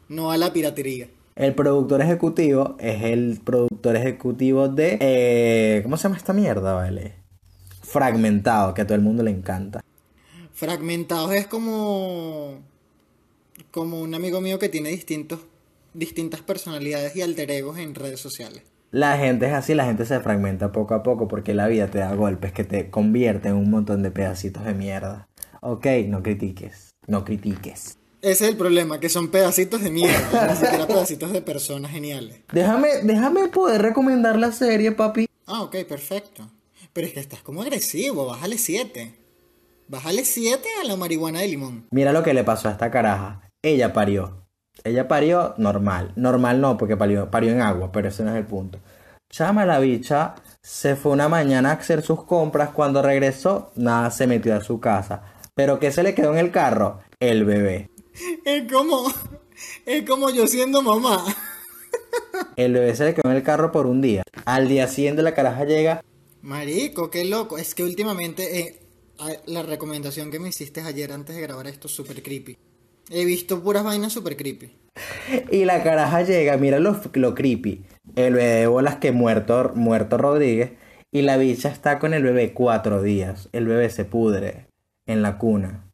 No 0.09 0.31
a 0.31 0.37
la 0.37 0.53
piratería. 0.53 1.09
El 1.35 1.53
productor 1.53 2.01
ejecutivo 2.01 2.75
es 2.79 3.03
el 3.03 3.39
productor 3.43 3.95
ejecutivo 3.95 4.69
de... 4.69 4.97
eh, 4.99 5.81
¿Cómo 5.83 5.97
se 5.97 6.03
llama 6.03 6.17
esta 6.17 6.33
mierda, 6.33 6.73
vale? 6.73 7.13
Fragmentado, 7.83 8.73
que 8.73 8.81
a 8.81 8.87
todo 8.87 8.95
el 8.95 9.03
mundo 9.03 9.23
le 9.23 9.31
encanta. 9.31 9.81
Fragmentados 10.53 11.33
es 11.33 11.45
como. 11.47 12.59
como 13.71 14.01
un 14.01 14.15
amigo 14.15 14.41
mío 14.41 14.57
que 14.57 14.69
tiene 14.69 14.89
distintos, 14.89 15.41
distintas 15.93 16.41
personalidades 16.41 17.15
y 17.15 17.21
alter 17.21 17.51
egos 17.51 17.77
en 17.77 17.93
redes 17.93 18.19
sociales. 18.19 18.63
La 18.89 19.17
gente 19.17 19.45
es 19.45 19.53
así, 19.53 19.75
la 19.75 19.85
gente 19.85 20.05
se 20.05 20.19
fragmenta 20.19 20.71
poco 20.71 20.95
a 20.95 21.03
poco 21.03 21.27
porque 21.27 21.53
la 21.53 21.67
vida 21.67 21.87
te 21.87 21.99
da 21.99 22.15
golpes 22.15 22.53
que 22.53 22.63
te 22.63 22.89
convierten 22.89 23.51
en 23.51 23.57
un 23.57 23.69
montón 23.69 24.01
de 24.01 24.11
pedacitos 24.11 24.65
de 24.65 24.73
mierda. 24.73 25.27
Ok, 25.61 25.85
no 26.07 26.23
critiques, 26.23 26.89
no 27.05 27.23
critiques. 27.23 27.99
Ese 28.21 28.45
es 28.45 28.51
el 28.51 28.57
problema, 28.57 28.99
que 28.99 29.09
son 29.09 29.29
pedacitos 29.29 29.81
de 29.81 29.91
mierda, 29.91 30.47
ni 30.47 30.55
siquiera 30.55 30.87
pedacitos 30.87 31.31
de 31.31 31.41
personas 31.41 31.91
geniales. 31.91 32.41
Déjame, 32.51 32.87
déjame 33.03 33.47
poder 33.49 33.81
recomendar 33.81 34.37
la 34.37 34.51
serie, 34.51 34.91
papi. 34.91 35.27
Ah, 35.45 35.61
ok, 35.61 35.75
perfecto. 35.87 36.49
Pero 36.93 37.07
es 37.07 37.13
que 37.13 37.19
estás 37.19 37.41
como 37.41 37.61
agresivo, 37.61 38.25
bájale 38.25 38.57
7. 38.57 39.13
Bájale 39.87 40.25
7 40.25 40.67
a 40.81 40.87
la 40.87 40.95
marihuana 40.95 41.41
de 41.41 41.47
limón. 41.47 41.87
Mira 41.91 42.11
lo 42.11 42.23
que 42.23 42.33
le 42.33 42.43
pasó 42.43 42.69
a 42.69 42.71
esta 42.71 42.89
caraja. 42.89 43.41
Ella 43.61 43.93
parió. 43.93 44.47
Ella 44.83 45.07
parió 45.07 45.53
normal. 45.57 46.13
Normal 46.15 46.59
no, 46.59 46.77
porque 46.77 46.97
parió, 46.97 47.29
parió 47.29 47.51
en 47.51 47.61
agua, 47.61 47.91
pero 47.91 48.09
ese 48.09 48.23
no 48.23 48.31
es 48.31 48.37
el 48.37 48.45
punto. 48.45 48.79
Chama 49.29 49.65
la 49.65 49.79
bicha 49.79 50.35
se 50.61 50.97
fue 50.97 51.13
una 51.13 51.29
mañana 51.29 51.71
a 51.71 51.73
hacer 51.75 52.01
sus 52.01 52.25
compras. 52.25 52.71
Cuando 52.71 53.01
regresó, 53.01 53.71
nada, 53.75 54.11
se 54.11 54.27
metió 54.27 54.55
a 54.55 54.61
su 54.61 54.81
casa. 54.81 55.21
Pero 55.55 55.79
¿qué 55.79 55.91
se 55.91 56.03
le 56.03 56.13
quedó 56.13 56.33
en 56.33 56.39
el 56.39 56.51
carro? 56.51 56.99
El 57.19 57.45
bebé. 57.45 57.89
Es 58.45 58.71
como. 58.71 59.11
Es 59.85 60.07
como 60.07 60.29
yo 60.29 60.45
siendo 60.45 60.81
mamá. 60.81 61.23
El 62.55 62.73
bebé 62.73 62.95
se 62.95 63.05
le 63.05 63.13
quedó 63.13 63.31
en 63.31 63.37
el 63.37 63.43
carro 63.43 63.71
por 63.71 63.87
un 63.87 64.01
día. 64.01 64.23
Al 64.45 64.67
día 64.67 64.87
siguiente 64.87 65.21
la 65.23 65.33
caraja 65.33 65.65
llega. 65.65 66.03
Marico, 66.41 67.09
qué 67.09 67.25
loco. 67.25 67.57
Es 67.57 67.73
que 67.73 67.83
últimamente 67.83 68.59
eh, 68.59 68.79
la 69.47 69.63
recomendación 69.63 70.31
que 70.31 70.39
me 70.39 70.49
hiciste 70.49 70.81
ayer 70.81 71.11
antes 71.11 71.35
de 71.35 71.41
grabar 71.41 71.67
esto 71.67 71.87
es 71.87 71.93
súper 71.93 72.21
creepy. 72.21 72.57
He 73.09 73.25
visto 73.25 73.63
puras 73.63 73.83
vainas 73.83 74.13
súper 74.13 74.35
creepy. 74.37 74.71
Y 75.51 75.65
la 75.65 75.83
caraja 75.83 76.23
llega, 76.23 76.57
mira 76.57 76.79
lo, 76.79 76.99
lo 77.13 77.35
creepy. 77.35 77.83
El 78.15 78.33
bebé 78.33 78.61
de 78.61 78.67
bolas 78.67 78.97
que 78.97 79.11
muerto, 79.11 79.71
muerto 79.75 80.17
Rodríguez. 80.17 80.71
Y 81.11 81.21
la 81.21 81.37
bicha 81.37 81.69
está 81.69 81.99
con 81.99 82.13
el 82.13 82.23
bebé 82.23 82.53
cuatro 82.53 83.01
días. 83.01 83.49
El 83.53 83.67
bebé 83.67 83.89
se 83.89 84.05
pudre 84.05 84.67
en 85.05 85.21
la 85.21 85.37
cuna. 85.37 85.86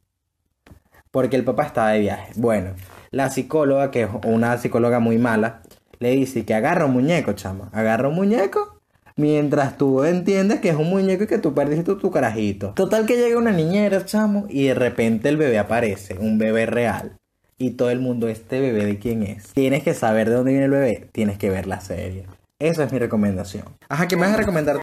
Porque 1.13 1.35
el 1.35 1.43
papá 1.43 1.67
estaba 1.67 1.91
de 1.91 1.99
viaje. 1.99 2.33
Bueno, 2.35 2.71
la 3.11 3.29
psicóloga, 3.29 3.91
que 3.91 4.01
es 4.01 4.09
una 4.25 4.57
psicóloga 4.57 4.99
muy 4.99 5.19
mala, 5.19 5.61
le 5.99 6.09
dice 6.09 6.43
que 6.43 6.55
agarra 6.55 6.87
un 6.87 6.93
muñeco, 6.93 7.33
chama. 7.33 7.69
Agarra 7.71 8.09
un 8.09 8.15
muñeco, 8.15 8.81
Mientras 9.15 9.77
tú 9.77 10.03
entiendes 10.03 10.59
que 10.59 10.69
es 10.69 10.75
un 10.75 10.89
muñeco 10.89 11.25
y 11.25 11.27
que 11.27 11.37
tú 11.37 11.53
perdiste 11.53 11.83
tu, 11.83 12.09
carajito. 12.09 12.73
Total 12.73 13.05
que 13.05 13.15
llega 13.15 13.37
una 13.37 13.51
niñera, 13.51 14.03
chamo, 14.05 14.47
y 14.49 14.63
de 14.63 14.73
repente 14.73 15.29
el 15.29 15.37
bebé 15.37 15.59
aparece, 15.59 16.17
un 16.17 16.39
bebé 16.39 16.65
real. 16.65 17.19
Y 17.59 17.71
todo 17.71 17.91
el 17.91 17.99
mundo, 17.99 18.27
¿este 18.27 18.59
bebé 18.59 18.87
de 18.87 18.97
quién 18.97 19.21
es? 19.21 19.49
Tienes 19.53 19.83
que 19.83 19.93
saber 19.93 20.29
de 20.29 20.35
dónde 20.35 20.51
viene 20.51 20.65
el 20.65 20.71
bebé, 20.71 21.09
tienes 21.11 21.37
que 21.37 21.51
ver 21.51 21.67
la 21.67 21.79
serie. 21.79 22.25
Esa 22.57 22.85
es 22.85 22.91
mi 22.91 22.97
recomendación. 22.97 23.65
Ajá, 23.87 24.07
¿qué 24.07 24.15
me 24.15 24.23
vas 24.23 24.33
a 24.33 24.37
recomendar? 24.37 24.81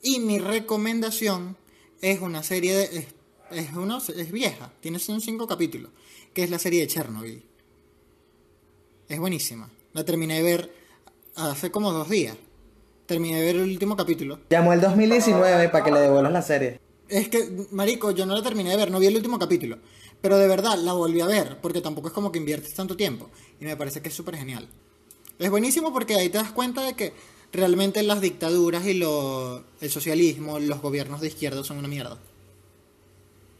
Y 0.00 0.20
mi 0.20 0.38
recomendación 0.38 1.56
es 2.02 2.20
una 2.20 2.44
serie 2.44 2.76
de. 2.76 3.08
Es, 3.50 3.72
una- 3.74 3.98
es 3.98 4.32
vieja, 4.32 4.72
tiene 4.80 4.98
son 4.98 5.20
cinco 5.20 5.46
capítulos, 5.46 5.90
que 6.34 6.42
es 6.44 6.50
la 6.50 6.58
serie 6.58 6.80
de 6.80 6.86
Chernobyl. 6.88 7.42
Es 9.08 9.18
buenísima. 9.18 9.70
La 9.92 10.04
terminé 10.04 10.36
de 10.36 10.42
ver 10.42 10.72
hace 11.36 11.70
como 11.70 11.92
dos 11.92 12.08
días. 12.10 12.36
Terminé 13.06 13.38
de 13.40 13.46
ver 13.46 13.56
el 13.56 13.62
último 13.70 13.96
capítulo. 13.96 14.40
Llamó 14.50 14.72
el 14.72 14.80
2019 14.80 15.68
para 15.68 15.84
que 15.84 15.92
le 15.92 16.00
devuelvas 16.00 16.32
la 16.32 16.42
serie. 16.42 16.80
Es 17.08 17.28
que, 17.28 17.66
marico, 17.70 18.10
yo 18.10 18.26
no 18.26 18.34
la 18.34 18.42
terminé 18.42 18.70
de 18.70 18.76
ver, 18.76 18.90
no 18.90 18.98
vi 18.98 19.06
el 19.06 19.16
último 19.16 19.38
capítulo. 19.38 19.78
Pero 20.20 20.38
de 20.38 20.48
verdad, 20.48 20.76
la 20.78 20.92
volví 20.92 21.20
a 21.20 21.26
ver, 21.26 21.60
porque 21.60 21.80
tampoco 21.80 22.08
es 22.08 22.14
como 22.14 22.32
que 22.32 22.38
inviertes 22.40 22.74
tanto 22.74 22.96
tiempo. 22.96 23.30
Y 23.60 23.64
me 23.64 23.76
parece 23.76 24.02
que 24.02 24.08
es 24.08 24.14
súper 24.14 24.36
genial. 24.36 24.66
Es 25.38 25.50
buenísimo 25.50 25.92
porque 25.92 26.16
ahí 26.16 26.28
te 26.30 26.38
das 26.38 26.50
cuenta 26.50 26.82
de 26.82 26.94
que 26.94 27.12
realmente 27.52 28.02
las 28.02 28.20
dictaduras 28.20 28.84
y 28.86 28.94
lo, 28.94 29.62
el 29.80 29.90
socialismo, 29.90 30.58
los 30.58 30.80
gobiernos 30.82 31.20
de 31.20 31.28
izquierda 31.28 31.62
son 31.62 31.76
una 31.78 31.86
mierda. 31.86 32.18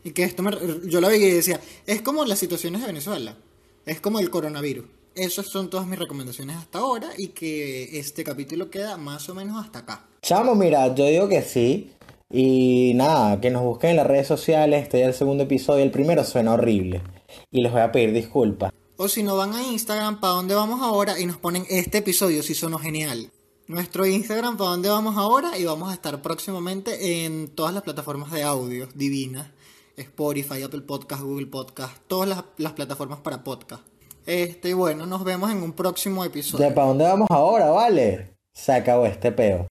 Y 0.06 0.12
que 0.12 0.22
esto 0.22 0.40
me, 0.44 0.52
yo 0.84 1.00
la 1.00 1.08
vi 1.08 1.16
y 1.16 1.30
decía, 1.32 1.60
es 1.84 2.00
como 2.00 2.24
las 2.24 2.38
situaciones 2.38 2.80
de 2.80 2.86
Venezuela. 2.86 3.36
Es 3.84 4.00
como 4.00 4.20
el 4.20 4.30
coronavirus. 4.30 4.84
Esas 5.16 5.48
son 5.48 5.68
todas 5.68 5.84
mis 5.88 5.98
recomendaciones 5.98 6.54
hasta 6.54 6.78
ahora 6.78 7.10
y 7.18 7.28
que 7.28 7.98
este 7.98 8.22
capítulo 8.22 8.70
queda 8.70 8.96
más 8.98 9.28
o 9.28 9.34
menos 9.34 9.60
hasta 9.60 9.80
acá. 9.80 10.06
Chamo, 10.22 10.54
mira, 10.54 10.94
yo 10.94 11.06
digo 11.06 11.28
que 11.28 11.42
sí. 11.42 11.90
Y 12.30 12.92
nada, 12.94 13.40
que 13.40 13.50
nos 13.50 13.64
busquen 13.64 13.90
en 13.90 13.96
las 13.96 14.06
redes 14.06 14.28
sociales. 14.28 14.84
Este 14.84 15.00
ya 15.00 15.06
es 15.06 15.08
el 15.08 15.18
segundo 15.18 15.42
episodio. 15.42 15.82
El 15.82 15.90
primero 15.90 16.22
suena 16.22 16.54
horrible. 16.54 17.02
Y 17.50 17.62
les 17.62 17.72
voy 17.72 17.80
a 17.80 17.90
pedir 17.90 18.12
disculpas. 18.12 18.72
O 18.98 19.08
si 19.08 19.24
no 19.24 19.36
van 19.36 19.54
a 19.54 19.62
Instagram, 19.64 20.20
¿para 20.20 20.34
dónde 20.34 20.54
vamos 20.54 20.82
ahora? 20.82 21.18
Y 21.18 21.26
nos 21.26 21.38
ponen 21.38 21.66
este 21.68 21.98
episodio, 21.98 22.44
si 22.44 22.54
sonó 22.54 22.78
genial. 22.78 23.32
Nuestro 23.66 24.06
Instagram, 24.06 24.56
¿para 24.56 24.70
dónde 24.70 24.88
vamos 24.88 25.16
ahora? 25.16 25.58
Y 25.58 25.64
vamos 25.64 25.90
a 25.90 25.94
estar 25.94 26.22
próximamente 26.22 27.24
en 27.24 27.48
todas 27.48 27.74
las 27.74 27.82
plataformas 27.82 28.30
de 28.30 28.44
audio 28.44 28.88
divinas. 28.94 29.48
Spotify, 29.96 30.62
Apple 30.62 30.82
Podcast, 30.82 31.22
Google 31.22 31.46
Podcast, 31.46 31.96
todas 32.06 32.28
las, 32.28 32.44
las 32.58 32.72
plataformas 32.72 33.20
para 33.20 33.42
podcast. 33.42 33.82
Este, 34.26 34.70
y 34.70 34.72
bueno, 34.72 35.06
nos 35.06 35.24
vemos 35.24 35.50
en 35.50 35.62
un 35.62 35.72
próximo 35.72 36.24
episodio. 36.24 36.66
¿De 36.66 36.72
para 36.72 36.88
dónde 36.88 37.04
vamos 37.04 37.28
ahora, 37.30 37.70
vale? 37.70 38.34
Se 38.52 38.72
acabó 38.72 39.06
este 39.06 39.32
peo. 39.32 39.64